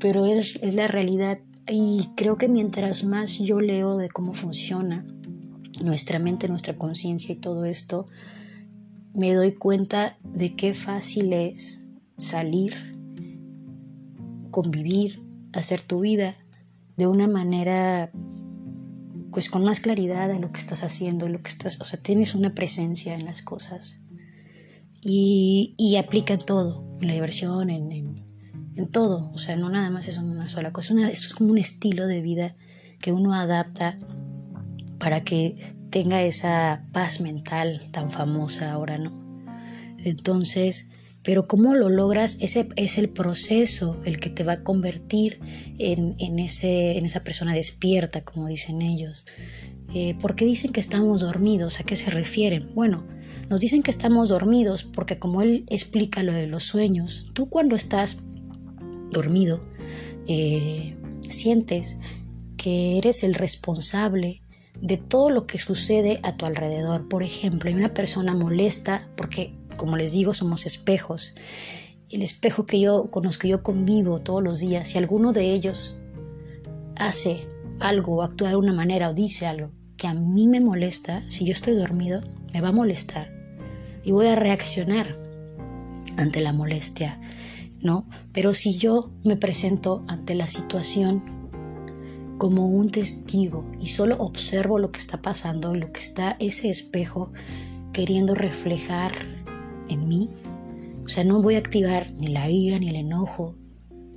pero 0.00 0.26
es, 0.26 0.58
es 0.62 0.74
la 0.74 0.88
realidad. 0.88 1.38
Y 1.68 2.08
creo 2.16 2.36
que 2.36 2.48
mientras 2.48 3.04
más 3.04 3.38
yo 3.38 3.60
leo 3.60 3.96
de 3.96 4.08
cómo 4.08 4.32
funciona 4.32 5.04
nuestra 5.84 6.18
mente, 6.18 6.48
nuestra 6.48 6.76
conciencia 6.76 7.34
y 7.34 7.38
todo 7.38 7.64
esto, 7.64 8.06
me 9.14 9.32
doy 9.34 9.52
cuenta 9.52 10.18
de 10.24 10.54
qué 10.56 10.74
fácil 10.74 11.32
es 11.32 11.84
salir, 12.16 12.74
convivir, 14.50 15.22
hacer 15.52 15.82
tu 15.82 16.00
vida 16.00 16.36
de 16.96 17.06
una 17.06 17.28
manera 17.28 18.10
pues 19.32 19.48
con 19.48 19.64
más 19.64 19.80
claridad 19.80 20.28
de 20.28 20.40
lo 20.40 20.50
que 20.50 20.58
estás 20.58 20.82
haciendo, 20.82 21.28
lo 21.28 21.40
que 21.40 21.50
estás, 21.50 21.80
o 21.80 21.84
sea, 21.84 22.00
tienes 22.00 22.34
una 22.34 22.54
presencia 22.54 23.14
en 23.14 23.24
las 23.24 23.42
cosas 23.42 24.00
y, 25.00 25.74
y 25.78 25.96
aplica 25.96 26.36
todo, 26.36 26.84
en 27.00 27.08
la 27.08 27.14
diversión, 27.14 27.70
en, 27.70 27.92
en, 27.92 28.29
todo, 28.90 29.30
o 29.32 29.38
sea, 29.38 29.56
no 29.56 29.68
nada 29.68 29.90
más 29.90 30.08
es 30.08 30.18
una 30.18 30.48
sola 30.48 30.72
cosa, 30.72 30.94
una, 30.94 31.10
es 31.10 31.32
como 31.34 31.50
un 31.50 31.58
estilo 31.58 32.06
de 32.06 32.22
vida 32.22 32.56
que 33.00 33.12
uno 33.12 33.34
adapta 33.34 33.98
para 34.98 35.22
que 35.22 35.56
tenga 35.90 36.22
esa 36.22 36.84
paz 36.92 37.20
mental 37.20 37.82
tan 37.90 38.10
famosa 38.10 38.72
ahora, 38.72 38.96
¿no? 38.96 39.12
Entonces, 39.98 40.88
pero 41.22 41.46
cómo 41.46 41.74
lo 41.74 41.88
logras, 41.88 42.38
ese 42.40 42.68
es 42.76 42.96
el 42.96 43.10
proceso 43.10 44.00
el 44.04 44.18
que 44.18 44.30
te 44.30 44.44
va 44.44 44.54
a 44.54 44.62
convertir 44.62 45.40
en, 45.78 46.38
ese, 46.38 46.96
en 46.96 47.04
esa 47.04 47.22
persona 47.22 47.54
despierta, 47.54 48.22
como 48.22 48.48
dicen 48.48 48.80
ellos. 48.80 49.26
Eh, 49.92 50.14
¿Por 50.20 50.34
qué 50.34 50.44
dicen 50.44 50.72
que 50.72 50.80
estamos 50.80 51.20
dormidos? 51.20 51.80
¿A 51.80 51.84
qué 51.84 51.96
se 51.96 52.10
refieren? 52.10 52.70
Bueno, 52.74 53.06
nos 53.50 53.60
dicen 53.60 53.82
que 53.82 53.90
estamos 53.90 54.28
dormidos 54.28 54.84
porque 54.84 55.18
como 55.18 55.42
él 55.42 55.64
explica 55.68 56.22
lo 56.22 56.32
de 56.32 56.46
los 56.46 56.62
sueños, 56.62 57.30
tú 57.34 57.46
cuando 57.50 57.74
estás 57.74 58.18
dormido 59.10 59.60
eh, 60.26 60.96
sientes 61.28 61.98
que 62.56 62.98
eres 62.98 63.22
el 63.22 63.34
responsable 63.34 64.42
de 64.80 64.96
todo 64.96 65.30
lo 65.30 65.46
que 65.46 65.58
sucede 65.58 66.20
a 66.22 66.34
tu 66.34 66.46
alrededor. 66.46 67.08
Por 67.08 67.22
ejemplo, 67.22 67.68
hay 67.68 67.76
una 67.76 67.94
persona 67.94 68.34
molesta 68.34 69.08
porque 69.16 69.54
como 69.80 69.96
les 69.96 70.12
digo, 70.12 70.34
somos 70.34 70.66
espejos. 70.66 71.32
El 72.10 72.20
espejo 72.20 72.66
que 72.66 72.78
yo, 72.78 73.10
con 73.10 73.24
los 73.24 73.38
que 73.38 73.48
yo 73.48 73.62
convivo 73.62 74.20
todos 74.20 74.42
los 74.42 74.60
días, 74.60 74.88
si 74.88 74.98
alguno 74.98 75.32
de 75.32 75.54
ellos 75.54 76.02
hace 76.96 77.48
algo 77.78 78.16
o 78.16 78.22
actúa 78.22 78.50
de 78.50 78.56
una 78.56 78.74
manera 78.74 79.08
o 79.08 79.14
dice 79.14 79.46
algo 79.46 79.70
que 79.96 80.06
a 80.06 80.12
mí 80.12 80.48
me 80.48 80.60
molesta, 80.60 81.24
si 81.30 81.46
yo 81.46 81.52
estoy 81.52 81.76
dormido, 81.76 82.20
me 82.52 82.60
va 82.60 82.68
a 82.68 82.72
molestar 82.72 83.32
y 84.04 84.12
voy 84.12 84.26
a 84.26 84.34
reaccionar 84.34 85.18
ante 86.18 86.42
la 86.42 86.52
molestia, 86.52 87.18
¿no? 87.82 88.06
Pero 88.32 88.54
si 88.54 88.76
yo 88.76 89.10
me 89.24 89.36
presento 89.36 90.04
ante 90.08 90.34
la 90.34 90.48
situación 90.48 91.22
como 92.38 92.68
un 92.68 92.90
testigo 92.90 93.70
y 93.78 93.88
solo 93.88 94.16
observo 94.18 94.78
lo 94.78 94.90
que 94.90 94.98
está 94.98 95.20
pasando, 95.20 95.74
lo 95.74 95.92
que 95.92 96.00
está 96.00 96.36
ese 96.38 96.70
espejo 96.70 97.32
queriendo 97.92 98.34
reflejar 98.34 99.12
en 99.88 100.08
mí. 100.08 100.30
O 101.04 101.08
sea, 101.08 101.24
no 101.24 101.42
voy 101.42 101.56
a 101.56 101.58
activar 101.58 102.12
ni 102.12 102.28
la 102.28 102.48
ira, 102.50 102.78
ni 102.78 102.88
el 102.88 102.96
enojo, 102.96 103.56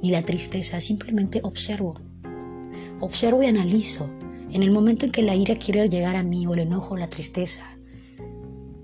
ni 0.02 0.12
la 0.12 0.24
tristeza, 0.24 0.80
simplemente 0.80 1.42
observo. 1.44 1.96
Observo 3.00 3.44
y 3.44 3.48
analizo. 3.48 4.10
En 4.52 4.62
el 4.62 4.72
momento 4.72 5.06
en 5.06 5.12
que 5.12 5.24
la 5.24 5.36
ira 5.36 5.56
quiere 5.56 5.90
llegar 5.90 6.16
a 6.16 6.24
mí 6.24 6.46
o 6.46 6.54
el 6.54 6.60
enojo 6.60 6.94
o 6.94 6.98
la 6.98 7.10
tristeza, 7.10 7.78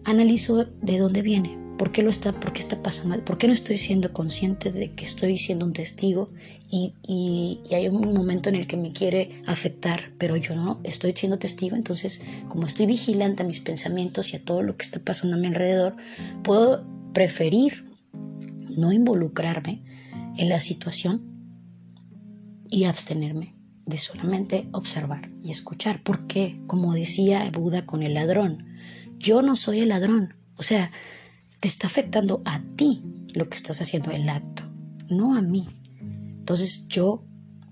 analizo 0.04 0.66
de 0.66 0.98
dónde 0.98 1.22
viene, 1.22 1.58
por 1.80 1.94
qué 1.94 2.04
lo 2.04 2.10
está, 2.10 2.38
por 2.38 2.52
qué 2.52 2.60
está 2.60 2.84
pasando, 2.84 3.24
por 3.24 3.38
qué 3.38 3.48
no 3.48 3.54
estoy 3.54 3.78
siendo 3.78 4.12
consciente 4.12 4.70
de 4.74 4.92
que 4.92 5.06
estoy 5.06 5.38
siendo 5.38 5.66
un 5.66 5.72
testigo 5.72 6.28
y, 6.70 6.94
y, 7.08 7.62
hay 7.74 7.88
un 7.88 8.14
momento 8.14 8.50
en 8.50 8.56
el 8.56 8.68
que 8.68 8.76
me 8.76 8.92
quiere 8.92 9.42
afectar, 9.48 10.12
pero 10.18 10.36
yo 10.36 10.58
no 10.58 10.82
estoy 10.84 11.14
siendo 11.16 11.40
testigo, 11.40 11.78
entonces 11.78 12.22
como 12.50 12.66
estoy 12.66 12.86
vigilante 12.86 13.44
a 13.44 13.46
mis 13.46 13.62
pensamientos 13.62 14.34
y 14.34 14.36
a 14.36 14.44
todo 14.44 14.62
lo 14.62 14.76
que 14.76 14.84
está 14.84 15.00
pasando 15.00 15.38
a 15.38 15.40
mi 15.40 15.48
alrededor, 15.48 15.96
puedo 16.44 16.86
preferir 17.14 17.86
no 18.76 18.92
involucrarme 18.92 19.82
en 20.38 20.50
la 20.50 20.60
situación 20.60 21.24
y 22.70 22.84
abstenerme 22.84 23.56
de 23.86 23.98
solamente 23.98 24.68
observar 24.74 25.30
y 25.42 25.52
escuchar. 25.52 26.04
Porque, 26.04 26.60
como 26.68 26.94
decía 26.94 27.50
Buda 27.54 27.86
con 27.86 28.04
el 28.04 28.16
ladrón, 28.16 28.68
yo 29.18 29.42
no 29.42 29.56
soy 29.56 29.80
el 29.80 29.90
ladrón. 29.90 30.36
O 30.58 30.62
sea, 30.62 30.92
te 31.60 31.68
está 31.68 31.88
afectando 31.88 32.42
a 32.46 32.62
ti. 32.76 33.04
lo 33.34 33.48
que 33.48 33.56
estás 33.56 33.80
haciendo, 33.80 34.10
el 34.10 34.28
acto, 34.28 34.64
no 35.08 35.36
a 35.36 35.42
mí. 35.42 35.68
Entonces 36.02 36.88
yo, 36.88 37.24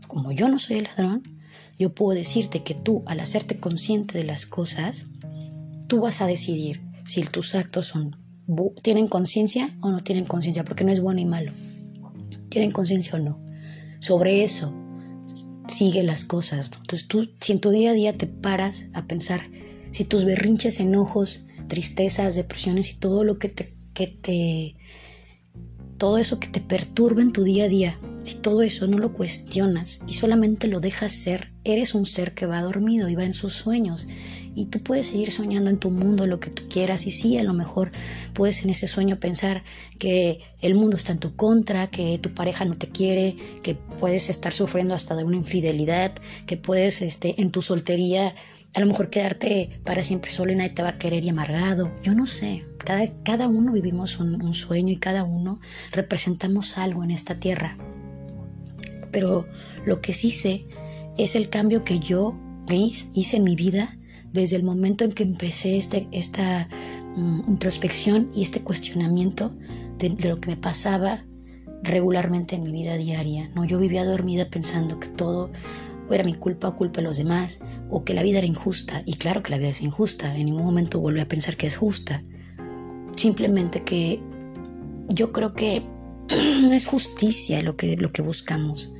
como 0.08 0.32
yo 0.32 0.50
no 0.50 0.60
soy 0.60 0.77
el 0.77 0.84
ladrón, 0.84 1.24
yo 1.79 1.96
puedo 1.96 2.15
decirte 2.15 2.62
que 2.62 2.75
tú, 2.75 3.03
al 3.08 3.20
hacerte 3.20 3.60
consciente 3.60 4.20
de 4.20 4.24
las 4.24 4.46
cosas, 4.46 5.08
tú 5.88 6.01
vas 6.01 6.22
a 6.22 6.27
decidir 6.27 6.82
si 7.06 7.22
tus 7.22 7.56
actos 7.56 7.88
son 7.88 8.15
tienen 8.82 9.08
conciencia 9.08 9.75
o 9.82 9.91
no 9.91 10.00
tienen 10.00 10.25
conciencia, 10.25 10.63
porque 10.63 10.84
no 10.84 10.91
es 10.91 11.01
bueno 11.01 11.20
y 11.20 11.25
malo. 11.25 11.51
Tienen 12.50 12.72
conciencia 12.72 13.15
o 13.15 13.20
no. 13.20 13.41
Sobre 14.00 14.44
eso 14.44 14.74
sigue 15.67 16.03
las 16.03 16.24
cosas. 16.24 16.72
Entonces 16.74 17.08
tú, 17.08 17.27
si 17.41 17.51
en 17.51 17.60
tu 17.60 17.72
día 17.72 17.91
a 17.91 17.94
día 17.94 18.17
te 18.17 18.27
paras 18.27 18.86
a 18.94 19.06
pensar 19.06 19.50
si 19.91 20.06
tus 20.06 20.24
berrinches, 20.25 20.79
enojos, 20.79 21.46
tristezas, 21.67 22.36
depresiones 22.36 22.91
y 22.91 22.96
todo 22.96 23.24
lo 23.24 23.38
que 23.38 23.50
te, 23.50 23.76
que 23.98 24.06
te 24.06 24.75
todo 25.98 26.20
eso 26.20 26.39
que 26.39 26.48
te 26.48 26.62
perturba 26.62 27.24
en 27.24 27.32
tu 27.32 27.44
día 27.44 27.63
a 27.63 27.68
día, 27.68 28.00
si 28.22 28.36
todo 28.36 28.62
eso 28.62 28.86
no 28.86 29.00
lo 29.00 29.13
cuestionas 29.13 30.01
y 30.06 30.13
solamente 30.13 30.68
lo 30.68 30.80
dejas 30.80 31.12
ser, 31.12 31.51
eres 31.63 31.96
un 31.96 32.06
ser 32.06 32.36
que 32.36 32.46
va 32.46 32.62
dormido 32.62 33.10
y 33.10 33.16
va 33.16 33.24
en 33.24 33.34
sus 33.34 33.54
sueños. 33.54 34.08
Y 34.54 34.68
tú 34.68 34.84
puedes 34.84 35.08
seguir 35.08 35.32
soñando 35.32 35.72
en 35.72 35.80
tu 35.80 35.89
mundo 35.89 36.27
lo 36.27 36.39
que 36.39 36.51
tú 36.51 36.70
quieras 36.70 37.08
y 37.08 37.12
sí, 37.12 37.39
a 37.39 37.44
lo 37.44 37.56
mejor 37.56 37.92
puedes 38.34 38.63
en 38.63 38.70
ese 38.70 38.88
sueño 38.88 39.20
pensar 39.20 39.63
que 39.98 40.42
el 40.62 40.75
mundo 40.75 40.96
está 40.98 41.13
en 41.13 41.20
tu 41.20 41.36
contra, 41.36 41.88
que 41.88 42.20
tu 42.20 42.36
pareja 42.36 42.66
no 42.66 42.77
te 42.77 42.89
quiere, 42.89 43.36
que 43.63 43.74
puedes 43.74 44.30
estar 44.30 44.54
sufriendo 44.54 44.94
hasta 44.94 45.16
de 45.16 45.24
una 45.24 45.38
infidelidad, 45.38 46.13
que 46.46 46.58
puedes 46.58 47.01
este, 47.01 47.42
en 47.42 47.50
tu 47.50 47.63
soltería 47.63 48.36
a 48.75 48.80
lo 48.80 48.86
mejor 48.86 49.10
quedarte 49.10 49.80
para 49.84 50.04
siempre 50.04 50.30
solo 50.30 50.51
y 50.51 50.56
nadie 50.56 50.70
te 50.70 50.84
va 50.84 50.89
a 50.89 50.98
querer 51.00 51.24
y 51.24 51.30
amargado. 51.30 51.92
Yo 52.04 52.13
no 52.13 52.27
sé. 52.27 52.63
Cada, 52.88 53.06
cada 53.24 53.50
uno 53.50 53.74
vivimos 53.74 54.17
un, 54.17 54.53
sueño 54.53 54.94
y 54.94 54.96
cada 54.96 55.25
uno 55.25 55.60
representamos 55.91 56.77
algo 56.77 57.03
en 57.03 57.12
esta 57.12 57.38
tierra. 57.38 57.77
Pero 59.12 59.46
lo 59.86 60.00
que 60.00 60.13
sí 60.13 60.29
sé 60.29 60.67
es 61.17 61.36
el 61.36 61.50
cambio 61.50 61.84
que 61.84 62.00
yo, 62.00 62.39
hice 62.72 63.36
en 63.36 63.44
mi 63.44 63.58
vida 63.58 63.98
desde 64.32 64.56
el 64.56 64.63
momento 64.63 65.03
en 65.03 65.12
que 65.12 65.24
empecé 65.24 65.75
este, 65.75 66.08
esta 66.13 66.70
mm, 67.17 67.41
introspección 67.50 68.32
y 68.34 68.44
este 68.44 68.62
cuestionamiento 68.62 69.51
de, 69.98 70.15
lo 70.25 70.39
que 70.39 70.51
me 70.51 70.56
pasaba 70.56 71.25
regularmente 71.84 72.56
en 72.56 72.63
mi 72.63 72.72
vida 72.72 72.96
diaria. 72.96 73.50
¿no? 73.53 73.65
Yo 73.65 73.79
vivía 73.79 74.06
dormida 74.06 74.50
pensando 74.50 74.98
que 74.98 75.10
todo 75.10 75.51
era 76.10 76.24
mi 76.24 76.36
culpa 76.36 76.70
o 76.70 76.77
culpa 76.77 77.01
de 77.01 77.08
los 77.08 77.17
demás, 77.17 77.60
o 77.89 78.06
que 78.06 78.13
la 78.13 78.24
vida 78.24 78.38
era 78.38 78.48
injusta. 78.48 79.03
Y 79.06 79.15
claro 79.15 79.44
que 79.44 79.51
la 79.51 79.58
vida 79.58 79.72
es 79.72 79.82
injusta, 79.82 80.38
en 80.38 80.46
ningún 80.46 80.63
momento 80.63 81.01
volví 81.01 81.20
a 81.20 81.27
pensar 81.27 81.58
que 81.58 81.67
es 81.67 81.75
justa. 81.75 82.24
Simplemente 83.18 83.84
que 83.84 84.22
yo 85.10 85.34
creo 85.34 85.54
que 85.54 85.84
no 86.30 86.74
es 86.74 86.86
justicia 86.86 87.62
lo 87.62 87.76
que, 87.76 87.98
lo 87.98 88.14
que 88.14 88.22
buscamos. 88.22 88.94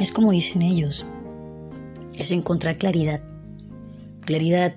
Es 0.00 0.10
como 0.10 0.32
dicen 0.32 0.62
ellos, 0.62 1.06
es 2.16 2.32
encontrar 2.32 2.76
claridad. 2.76 3.22
Claridad 4.22 4.74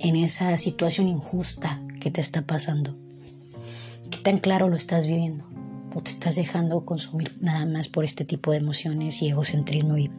en 0.00 0.16
esa 0.16 0.56
situación 0.56 1.06
injusta 1.06 1.80
que 2.00 2.10
te 2.10 2.20
está 2.20 2.42
pasando. 2.42 2.96
¿Qué 4.10 4.18
tan 4.18 4.38
claro 4.38 4.68
lo 4.68 4.74
estás 4.74 5.06
viviendo? 5.06 5.48
o 5.94 6.00
te 6.00 6.10
estás 6.10 6.36
dejando 6.36 6.84
consumir 6.84 7.36
nada 7.40 7.66
más 7.66 7.88
por 7.88 8.04
este 8.04 8.24
tipo 8.24 8.52
de 8.52 8.58
emociones 8.58 9.22
y 9.22 9.28
egocentrismo 9.28 9.96
y, 9.98 10.10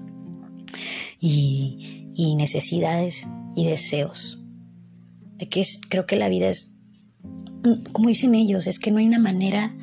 y, 1.20 2.36
necesidades 2.36 3.28
y 3.56 3.66
deseos. 3.66 4.42
Es, 5.38 5.80
creo 5.90 6.06
que 6.06 6.16
la 6.16 6.30
vida 6.30 6.50
es, 6.50 6.79
como 7.92 8.10
dicen 8.10 8.36
ellos, 8.36 8.68
es 8.68 8.80
que 8.80 8.92
no 8.92 9.00
hay 9.00 9.08
una 9.08 9.20
manera 9.20 9.74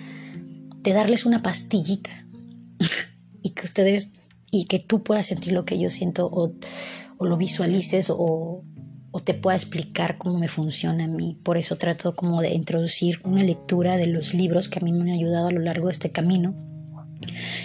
de 0.80 0.92
darles 0.92 1.26
una 1.26 1.42
pastillita 1.42 2.26
y 3.42 3.50
que 3.50 3.64
ustedes 3.64 4.12
y 4.50 4.65
que 4.65 4.78
tú 4.78 5.02
puedas 5.02 5.26
sentir 5.26 5.52
lo 5.52 5.65
que 5.65 5.78
yo 5.78 5.91
siento 5.91 6.28
o, 6.32 6.52
lo 7.25 7.36
visualices 7.36 8.10
o, 8.10 8.62
te 9.25 9.32
pueda 9.32 9.56
explicar 9.56 10.19
cómo 10.19 10.39
me 10.39 10.47
funciona 10.47 11.04
a 11.04 11.08
mí. 11.08 11.39
Por 11.43 11.56
eso 11.56 11.76
trato 11.76 12.15
como 12.15 12.43
de 12.43 12.50
introducir 12.52 13.19
una 13.25 13.43
lectura 13.43 13.97
de 13.97 14.06
los 14.06 14.34
libros 14.34 14.69
que 14.69 14.78
a 14.78 14.82
mí 14.82 14.93
me 14.93 15.10
han 15.10 15.17
ayudado 15.17 15.49
a 15.49 15.52
lo 15.52 15.60
largo 15.60 15.86
de 15.86 15.93
este 15.93 16.12
camino 16.12 16.54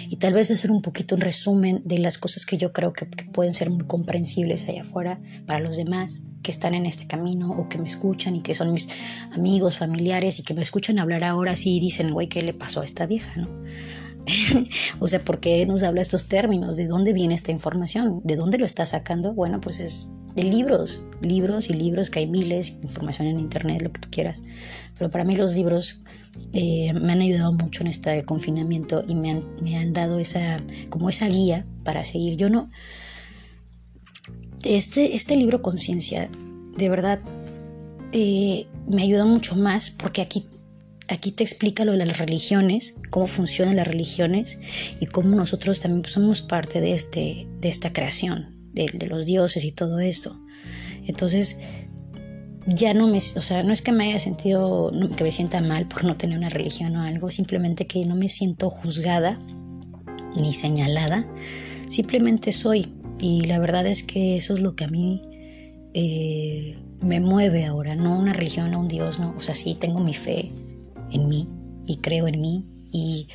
y 0.08 0.16
tal 0.16 0.32
vez 0.32 0.50
hacer 0.50 0.70
un 0.70 0.80
poquito 0.80 1.14
un 1.14 1.20
resumen 1.20 1.82
de 1.84 1.98
las 1.98 2.16
cosas 2.16 2.46
que 2.46 2.56
yo 2.56 2.72
creo 2.72 2.94
que, 2.94 3.04
pueden 3.04 3.52
ser 3.52 3.68
muy 3.68 3.86
comprensibles 3.86 4.66
allá 4.66 4.80
afuera 4.80 5.20
para 5.46 5.60
los 5.60 5.76
demás 5.76 6.22
que 6.42 6.50
están 6.50 6.74
en 6.74 6.86
este 6.86 7.06
camino 7.06 7.50
o 7.50 7.68
que 7.68 7.78
me 7.78 7.86
escuchan 7.86 8.36
y 8.36 8.42
que 8.42 8.54
son 8.54 8.72
mis 8.72 8.88
amigos, 9.32 9.78
familiares 9.78 10.38
y 10.38 10.42
que 10.42 10.54
me 10.54 10.62
escuchan 10.62 10.98
hablar 10.98 11.24
ahora 11.24 11.56
sí 11.56 11.76
y 11.76 11.80
dicen, 11.80 12.12
güey, 12.12 12.28
¿qué 12.28 12.42
le 12.42 12.54
pasó 12.54 12.80
a 12.80 12.84
esta 12.84 13.06
vieja? 13.06 13.32
¿no? 13.36 13.48
o 14.98 15.08
sea, 15.08 15.24
¿por 15.24 15.40
qué 15.40 15.64
nos 15.66 15.82
habla 15.82 16.02
estos 16.02 16.26
términos? 16.26 16.76
¿De 16.76 16.86
dónde 16.86 17.12
viene 17.12 17.34
esta 17.34 17.50
información? 17.50 18.20
¿De 18.24 18.36
dónde 18.36 18.58
lo 18.58 18.66
está 18.66 18.86
sacando? 18.86 19.34
Bueno, 19.34 19.60
pues 19.60 19.80
es 19.80 20.10
de 20.34 20.44
libros, 20.44 21.04
libros 21.20 21.68
y 21.68 21.74
libros, 21.74 22.10
que 22.10 22.20
hay 22.20 22.26
miles, 22.26 22.78
información 22.82 23.28
en 23.28 23.40
internet, 23.40 23.82
lo 23.82 23.92
que 23.92 24.00
tú 24.00 24.08
quieras. 24.10 24.42
Pero 24.98 25.10
para 25.10 25.24
mí 25.24 25.36
los 25.36 25.52
libros 25.52 26.00
eh, 26.54 26.92
me 26.92 27.12
han 27.12 27.20
ayudado 27.20 27.52
mucho 27.52 27.82
en 27.82 27.88
este 27.88 28.22
confinamiento 28.24 29.04
y 29.06 29.14
me 29.14 29.30
han, 29.30 29.40
me 29.60 29.76
han 29.76 29.92
dado 29.92 30.18
esa, 30.18 30.58
como 30.88 31.10
esa 31.10 31.28
guía 31.28 31.66
para 31.84 32.04
seguir. 32.04 32.36
Yo 32.36 32.48
no... 32.48 32.70
Este, 34.64 35.14
este 35.14 35.36
libro 35.36 35.62
Conciencia, 35.62 36.30
de 36.76 36.88
verdad, 36.88 37.20
eh, 38.12 38.66
me 38.90 39.02
ayudó 39.02 39.26
mucho 39.26 39.56
más 39.56 39.90
porque 39.90 40.22
aquí 40.22 40.46
aquí 41.12 41.30
te 41.30 41.44
explica 41.44 41.84
lo 41.84 41.92
de 41.92 42.06
las 42.06 42.18
religiones, 42.18 42.94
cómo 43.10 43.26
funcionan 43.26 43.76
las 43.76 43.86
religiones 43.86 44.58
y 45.00 45.06
cómo 45.06 45.36
nosotros 45.36 45.80
también 45.80 46.04
somos 46.06 46.42
parte 46.42 46.80
de, 46.80 46.92
este, 46.92 47.46
de 47.60 47.68
esta 47.68 47.92
creación, 47.92 48.70
de, 48.72 48.88
los 49.06 49.26
dioses 49.26 49.64
y 49.64 49.72
todo 49.72 50.00
esto. 50.00 50.40
Entonces, 51.06 51.58
ya 52.66 52.94
no 52.94 53.08
me, 53.08 53.18
o 53.18 53.40
sea, 53.40 53.62
no 53.62 53.72
es 53.72 53.82
que 53.82 53.92
me 53.92 54.04
haya 54.04 54.20
sentido, 54.20 54.90
que 55.16 55.24
me 55.24 55.32
sienta 55.32 55.60
mal 55.60 55.88
por 55.88 56.04
no 56.04 56.16
tener 56.16 56.38
una 56.38 56.48
religión 56.48 56.96
o 56.96 57.02
algo, 57.02 57.30
simplemente 57.30 57.86
que 57.86 58.04
no 58.06 58.14
me 58.14 58.28
siento 58.28 58.70
juzgada 58.70 59.40
ni 60.36 60.52
señalada, 60.52 61.26
simplemente 61.88 62.52
soy. 62.52 62.92
Y 63.22 63.44
la 63.44 63.58
verdad 63.58 63.86
es 63.86 64.02
que 64.02 64.36
eso 64.36 64.52
es 64.52 64.60
lo 64.60 64.74
que 64.74 64.84
a 64.84 64.88
mí 64.88 65.22
eh, 65.94 66.76
me 67.00 67.20
mueve 67.20 67.64
ahora, 67.64 67.94
no 67.94 68.18
una 68.18 68.34
religión, 68.34 68.74
o 68.74 68.80
un 68.80 68.88
dios, 68.88 69.18
no, 69.20 69.34
o 69.36 69.40
sea, 69.40 69.54
sí 69.54 69.74
tengo 69.74 70.00
mi 70.00 70.12
fe, 70.12 70.52
en 71.12 71.28
mí 71.28 71.48
y 71.86 71.96
creo 71.98 72.28
en 72.28 72.40
mí 72.40 72.66
y, 72.92 73.26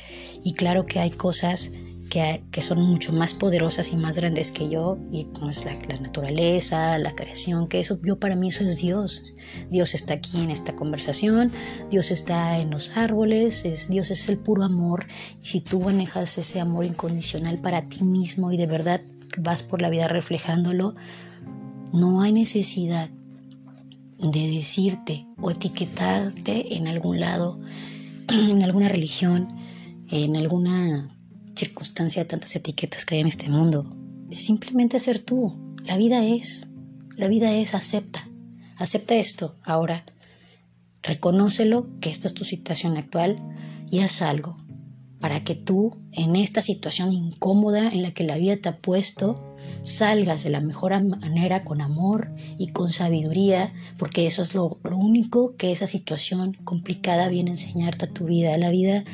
claro 0.56 0.86
que 0.86 1.00
hay 1.00 1.10
cosas 1.10 1.72
que, 2.10 2.42
son 2.60 2.80
mucho 2.80 3.12
más 3.12 3.34
poderosas 3.34 3.92
y 3.92 3.96
más 3.96 4.16
grandes 4.16 4.50
que 4.50 4.68
yo 4.68 4.98
y 5.10 5.24
como 5.24 5.50
es 5.50 5.64
la, 5.64 5.74
naturaleza, 6.00 6.96
la 6.98 7.12
creación, 7.12 7.68
que 7.68 7.80
eso 7.80 7.98
yo 8.02 8.18
para 8.18 8.36
mí 8.36 8.48
eso 8.48 8.64
es 8.64 8.78
Dios. 8.78 9.34
Dios 9.70 9.94
está 9.94 10.14
aquí 10.14 10.40
en 10.40 10.50
esta 10.50 10.74
conversación, 10.76 11.50
Dios 11.90 12.10
está 12.10 12.58
en 12.58 12.70
los 12.70 12.96
árboles, 12.96 13.64
es, 13.64 13.88
Dios 13.88 14.10
es 14.10 14.28
el 14.28 14.38
puro 14.38 14.64
amor 14.64 15.06
y 15.42 15.46
si 15.46 15.60
tú 15.60 15.80
manejas 15.80 16.38
ese 16.38 16.60
amor 16.60 16.84
incondicional 16.84 17.58
para 17.58 17.82
ti 17.82 18.04
mismo 18.04 18.52
y 18.52 18.56
de 18.56 18.66
verdad 18.66 19.00
vas 19.36 19.62
por 19.62 19.82
la 19.82 19.90
vida 19.90 20.08
reflejándolo, 20.08 20.94
no 21.92 22.22
hay 22.22 22.32
necesidad 22.32 23.10
de 24.18 24.50
decirte 24.50 25.26
o 25.40 25.50
etiquetarte 25.50 26.76
en 26.76 26.88
algún 26.88 27.20
lado, 27.20 27.60
en 28.28 28.62
alguna 28.62 28.88
religión, 28.88 29.56
en 30.10 30.36
alguna 30.36 31.08
circunstancia 31.54 32.22
de 32.22 32.28
tantas 32.28 32.54
etiquetas 32.56 33.04
que 33.04 33.16
hay 33.16 33.20
en 33.20 33.28
este 33.28 33.48
mundo. 33.48 33.94
Simplemente 34.30 35.00
ser 35.00 35.20
tú. 35.20 35.76
La 35.84 35.96
vida 35.96 36.24
es, 36.24 36.68
la 37.16 37.28
vida 37.28 37.52
es, 37.52 37.74
acepta. 37.74 38.28
Acepta 38.76 39.14
esto 39.14 39.56
ahora. 39.62 40.04
Reconócelo 41.02 41.88
que 42.00 42.10
esta 42.10 42.26
es 42.26 42.34
tu 42.34 42.44
situación 42.44 42.96
actual 42.96 43.38
y 43.90 44.00
haz 44.00 44.22
algo 44.22 44.56
para 45.20 45.42
que 45.42 45.54
tú 45.54 45.96
en 46.12 46.36
esta 46.36 46.62
situación 46.62 47.12
incómoda 47.12 47.88
en 47.88 48.02
la 48.02 48.12
que 48.12 48.24
la 48.24 48.38
vida 48.38 48.56
te 48.56 48.68
ha 48.68 48.78
puesto 48.78 49.34
salgas 49.82 50.44
de 50.44 50.50
la 50.50 50.60
mejor 50.60 51.02
manera 51.04 51.64
con 51.64 51.80
amor 51.80 52.32
y 52.58 52.68
con 52.68 52.92
sabiduría, 52.92 53.72
porque 53.96 54.26
eso 54.26 54.42
es 54.42 54.54
lo, 54.54 54.78
único 54.84 55.56
que 55.56 55.72
esa 55.72 55.86
situación 55.86 56.54
complicada 56.64 57.28
viene 57.28 57.50
a 57.50 57.54
enseñarte 57.54 58.06
a 58.06 58.12
tu 58.12 58.26
vida. 58.26 58.56
La 58.58 58.70
vida 58.70 59.04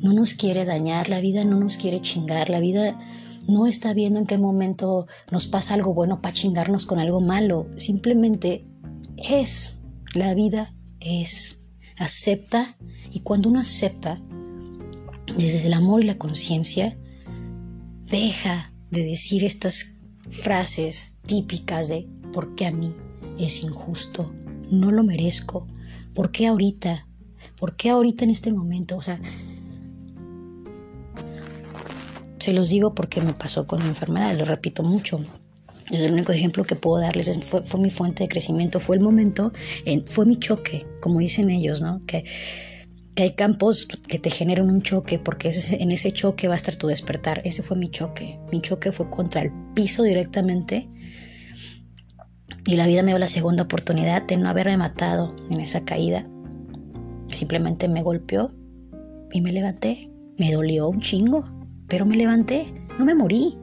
no 0.00 0.12
nos 0.12 0.34
quiere 0.34 0.64
dañar, 0.64 1.08
la 1.08 1.20
vida 1.20 1.44
no 1.44 1.58
nos 1.58 1.76
quiere 1.76 2.00
chingar, 2.00 2.50
la 2.50 2.60
vida 2.60 2.98
no 3.48 3.66
está 3.66 3.92
viendo 3.92 4.18
en 4.18 4.26
qué 4.26 4.38
momento 4.38 5.06
nos 5.30 5.46
pasa 5.46 5.74
algo 5.74 5.94
bueno 5.94 6.22
para 6.22 6.34
chingarnos 6.34 6.86
con 6.86 6.98
algo 6.98 7.20
malo, 7.20 7.66
simplemente 7.76 8.64
es, 9.16 9.78
la 10.14 10.34
vida 10.34 10.74
es, 11.00 11.64
acepta 11.98 12.76
y 13.10 13.20
cuando 13.20 13.48
uno 13.48 13.60
acepta 13.60 14.22
desde 15.36 15.66
el 15.66 15.74
amor 15.74 16.02
y 16.02 16.06
la 16.06 16.18
conciencia, 16.18 16.96
deja 18.08 18.72
de 18.90 19.04
decir 19.04 19.44
estas 19.44 19.94
frases 20.30 21.14
típicas 21.26 21.88
de 21.88 22.08
¿por 22.32 22.54
qué 22.54 22.66
a 22.66 22.70
mí 22.70 22.94
es 23.38 23.62
injusto? 23.62 24.32
No 24.70 24.90
lo 24.90 25.04
merezco. 25.04 25.66
¿Por 26.14 26.30
qué 26.30 26.46
ahorita? 26.46 27.06
¿Por 27.56 27.76
qué 27.76 27.90
ahorita 27.90 28.24
en 28.24 28.30
este 28.30 28.52
momento? 28.52 28.96
O 28.96 29.02
sea, 29.02 29.20
se 32.38 32.52
los 32.52 32.68
digo 32.68 32.94
porque 32.94 33.20
me 33.20 33.34
pasó 33.34 33.66
con 33.66 33.82
mi 33.82 33.88
enfermedad, 33.88 34.36
lo 34.36 34.44
repito 34.44 34.82
mucho. 34.82 35.20
Es 35.90 36.00
el 36.02 36.12
único 36.12 36.32
ejemplo 36.32 36.64
que 36.64 36.74
puedo 36.74 37.02
darles, 37.02 37.38
fue, 37.44 37.64
fue 37.64 37.80
mi 37.80 37.90
fuente 37.90 38.24
de 38.24 38.28
crecimiento, 38.28 38.80
fue 38.80 38.96
el 38.96 39.02
momento, 39.02 39.52
en, 39.84 40.04
fue 40.06 40.24
mi 40.24 40.38
choque, 40.38 40.86
como 41.00 41.20
dicen 41.20 41.50
ellos, 41.50 41.82
¿no? 41.82 42.02
Que, 42.06 42.24
que 43.14 43.24
hay 43.24 43.30
campos 43.32 43.86
que 43.86 44.18
te 44.18 44.30
generan 44.30 44.70
un 44.70 44.82
choque, 44.82 45.18
porque 45.18 45.50
en 45.72 45.90
ese 45.90 46.12
choque 46.12 46.48
va 46.48 46.54
a 46.54 46.56
estar 46.56 46.76
tu 46.76 46.86
despertar. 46.86 47.42
Ese 47.44 47.62
fue 47.62 47.76
mi 47.76 47.90
choque. 47.90 48.40
Mi 48.50 48.60
choque 48.60 48.92
fue 48.92 49.10
contra 49.10 49.42
el 49.42 49.52
piso 49.74 50.02
directamente. 50.02 50.88
Y 52.66 52.76
la 52.76 52.86
vida 52.86 53.02
me 53.02 53.10
dio 53.10 53.18
la 53.18 53.26
segunda 53.26 53.64
oportunidad 53.64 54.26
de 54.26 54.36
no 54.36 54.48
haberme 54.48 54.76
matado 54.76 55.34
en 55.50 55.60
esa 55.60 55.84
caída. 55.84 56.24
Simplemente 57.28 57.88
me 57.88 58.02
golpeó 58.02 58.50
y 59.30 59.40
me 59.40 59.52
levanté. 59.52 60.10
Me 60.38 60.52
dolió 60.52 60.88
un 60.88 61.00
chingo, 61.00 61.50
pero 61.88 62.06
me 62.06 62.16
levanté. 62.16 62.72
No 62.98 63.04
me 63.04 63.14
morí. 63.14 63.58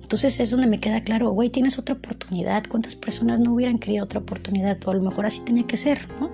Entonces 0.00 0.38
es 0.40 0.50
donde 0.50 0.66
me 0.66 0.80
queda 0.80 1.02
claro, 1.02 1.30
güey, 1.32 1.50
tienes 1.50 1.78
otra 1.78 1.96
oportunidad. 1.96 2.64
¿Cuántas 2.68 2.94
personas 2.94 3.40
no 3.40 3.52
hubieran 3.52 3.78
querido 3.78 4.04
otra 4.04 4.20
oportunidad? 4.20 4.78
O 4.86 4.90
a 4.90 4.94
lo 4.94 5.02
mejor 5.02 5.26
así 5.26 5.40
tenía 5.40 5.66
que 5.66 5.76
ser, 5.76 6.08
¿no? 6.20 6.30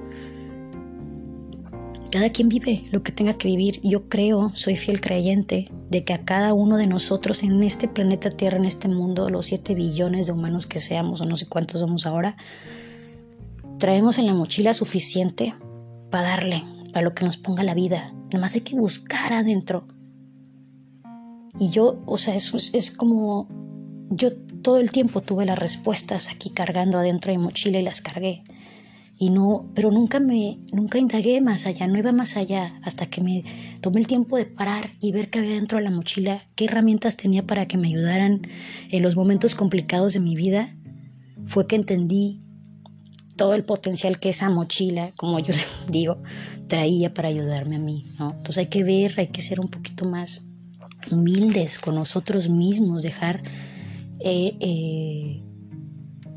Cada 2.15 2.31
quien 2.31 2.49
vive 2.49 2.85
lo 2.93 3.03
que 3.03 3.11
tenga 3.11 3.33
que 3.33 3.49
vivir. 3.49 3.81
Yo 3.83 4.09
creo, 4.09 4.53
soy 4.55 4.77
fiel 4.77 5.01
creyente 5.01 5.73
de 5.91 6.05
que 6.05 6.13
a 6.13 6.25
cada 6.25 6.55
uno 6.55 6.77
de 6.77 6.87
nosotros 6.87 7.43
en 7.43 7.61
este 7.65 7.89
planeta 7.89 8.31
Tierra, 8.31 8.57
en 8.57 8.67
este 8.67 8.87
mundo, 8.87 9.29
los 9.31 9.47
7 9.47 9.75
billones 9.75 10.27
de 10.27 10.33
humanos 10.33 10.69
que 10.69 10.79
seamos, 10.79 11.21
o 11.21 11.25
no 11.25 11.35
sé 11.35 11.49
cuántos 11.49 11.81
somos 11.81 12.07
ahora, 12.07 12.37
traemos 13.81 14.19
en 14.19 14.27
la 14.27 14.33
mochila 14.33 14.75
suficiente 14.75 15.55
para 16.13 16.29
darle, 16.29 16.63
para 16.93 17.03
lo 17.03 17.17
que 17.17 17.25
nos 17.25 17.37
ponga 17.37 17.65
la 17.65 17.75
vida. 17.75 18.13
Nada 18.27 18.39
más 18.39 18.55
hay 18.55 18.61
que 18.61 18.77
buscar 18.77 19.33
adentro. 19.33 19.89
Y 21.59 21.71
yo, 21.71 22.01
o 22.07 22.17
sea, 22.17 22.37
es, 22.37 22.71
es 22.75 22.93
como 22.93 23.49
yo 24.11 24.33
todo 24.63 24.79
el 24.79 24.93
tiempo 24.93 25.21
tuve 25.21 25.47
las 25.47 25.59
respuestas 25.59 26.29
aquí 26.29 26.51
cargando 26.51 26.97
adentro 26.99 27.33
de 27.33 27.39
mi 27.39 27.45
mochila 27.45 27.81
y 27.81 27.83
las 27.83 28.01
cargué. 28.01 28.45
Y 29.17 29.31
no, 29.31 29.71
pero 29.75 29.91
nunca 29.91 30.19
me, 30.19 30.59
nunca 30.73 30.99
indagué 30.99 31.41
más 31.41 31.67
allá, 31.67 31.87
no 31.87 31.99
iba 31.99 32.11
más 32.11 32.37
allá, 32.37 32.81
hasta 32.83 33.07
que 33.07 33.21
me 33.21 33.45
tomé 33.81 34.01
el 34.01 34.07
tiempo 34.07 34.37
de 34.37 34.47
parar 34.47 34.91
y 35.01 35.13
ver 35.13 35.31
qué 35.31 35.39
había 35.39 35.55
dentro 35.55 35.79
de 35.79 35.85
la 35.85 35.91
mochila, 35.91 36.41
qué 36.57 36.65
herramientas 36.65 37.17
tenía 37.17 37.47
para 37.47 37.67
que 37.69 37.79
me 37.79 37.89
ayudaran 37.89 38.43
en 38.91 39.03
los 39.03 39.15
momentos 39.15 39.55
complicados 39.55 40.15
de 40.15 40.21
mi 40.21 40.35
vida, 40.35 40.75
fue 41.47 41.67
que 41.67 41.77
entendí 41.77 42.41
todo 43.37 43.55
el 43.55 43.65
potencial 43.65 44.19
que 44.19 44.31
esa 44.31 44.51
mochila, 44.51 45.13
como 45.17 45.39
yo 45.39 45.55
le 45.87 45.93
digo, 45.93 46.23
traía 46.67 47.15
para 47.15 47.29
ayudarme 47.29 47.77
a 47.77 47.81
mí, 47.81 48.07
¿no? 48.19 48.33
Entonces 48.33 48.59
hay 48.59 48.67
que 48.67 48.85
ver, 48.85 49.15
hay 49.19 49.29
que 49.29 49.43
ser 49.43 49.61
un 49.61 49.69
poquito 49.69 50.05
más 50.09 50.43
humildes 51.11 51.79
con 51.79 51.95
nosotros 51.95 52.49
mismos, 52.49 53.03
dejar 53.03 53.43
eh, 54.21 54.57
eh, 54.61 55.43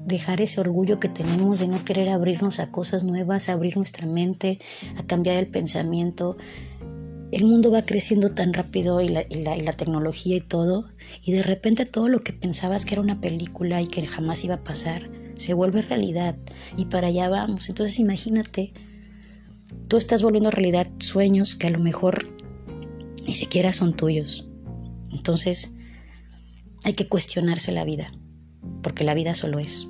dejar 0.07 0.39
ese 0.39 0.61
orgullo 0.61 1.01
que 1.01 1.09
tenemos 1.09 1.59
de 1.59 1.67
no 1.67 1.83
querer 1.83 2.07
abrirnos 2.09 2.59
a 2.59 2.71
cosas 2.71 3.03
nuevas, 3.03 3.49
abrir 3.49 3.75
nuestra 3.75 4.07
mente, 4.07 4.57
a 4.95 5.03
cambiar 5.03 5.35
el 5.35 5.47
pensamiento. 5.47 6.37
El 7.31 7.43
mundo 7.43 7.71
va 7.71 7.81
creciendo 7.81 8.33
tan 8.33 8.53
rápido 8.53 9.01
y 9.01 9.09
la, 9.09 9.25
y 9.29 9.43
la, 9.43 9.73
tecnología 9.73 10.37
y 10.37 10.41
todo, 10.41 10.87
y 11.25 11.33
de 11.33 11.43
repente 11.43 11.85
todo 11.85 12.07
lo 12.07 12.21
que 12.21 12.31
pensabas 12.31 12.85
que 12.85 12.95
era 12.95 13.01
una 13.01 13.19
película 13.19 13.81
y 13.81 13.87
que 13.87 14.05
jamás 14.05 14.45
iba 14.45 14.55
a 14.55 14.63
pasar, 14.63 15.09
se 15.35 15.53
vuelve 15.53 15.81
realidad 15.81 16.37
y 16.77 16.85
para 16.85 17.07
allá 17.07 17.27
vamos. 17.27 17.67
Entonces 17.67 17.99
imagínate, 17.99 18.71
tú 19.89 19.97
estás 19.97 20.23
volviendo 20.23 20.51
realidad 20.51 20.87
sueños 20.99 21.57
que 21.57 21.67
a 21.67 21.71
lo 21.71 21.79
mejor 21.79 22.33
ni 23.27 23.35
siquiera 23.35 23.73
son 23.73 23.93
tuyos. 23.93 24.47
Entonces, 25.11 25.73
hay 26.85 26.93
que 26.93 27.09
cuestionarse 27.09 27.73
la 27.73 27.83
vida, 27.83 28.09
porque 28.81 29.03
la 29.03 29.13
vida 29.13 29.35
solo 29.35 29.59
es. 29.59 29.89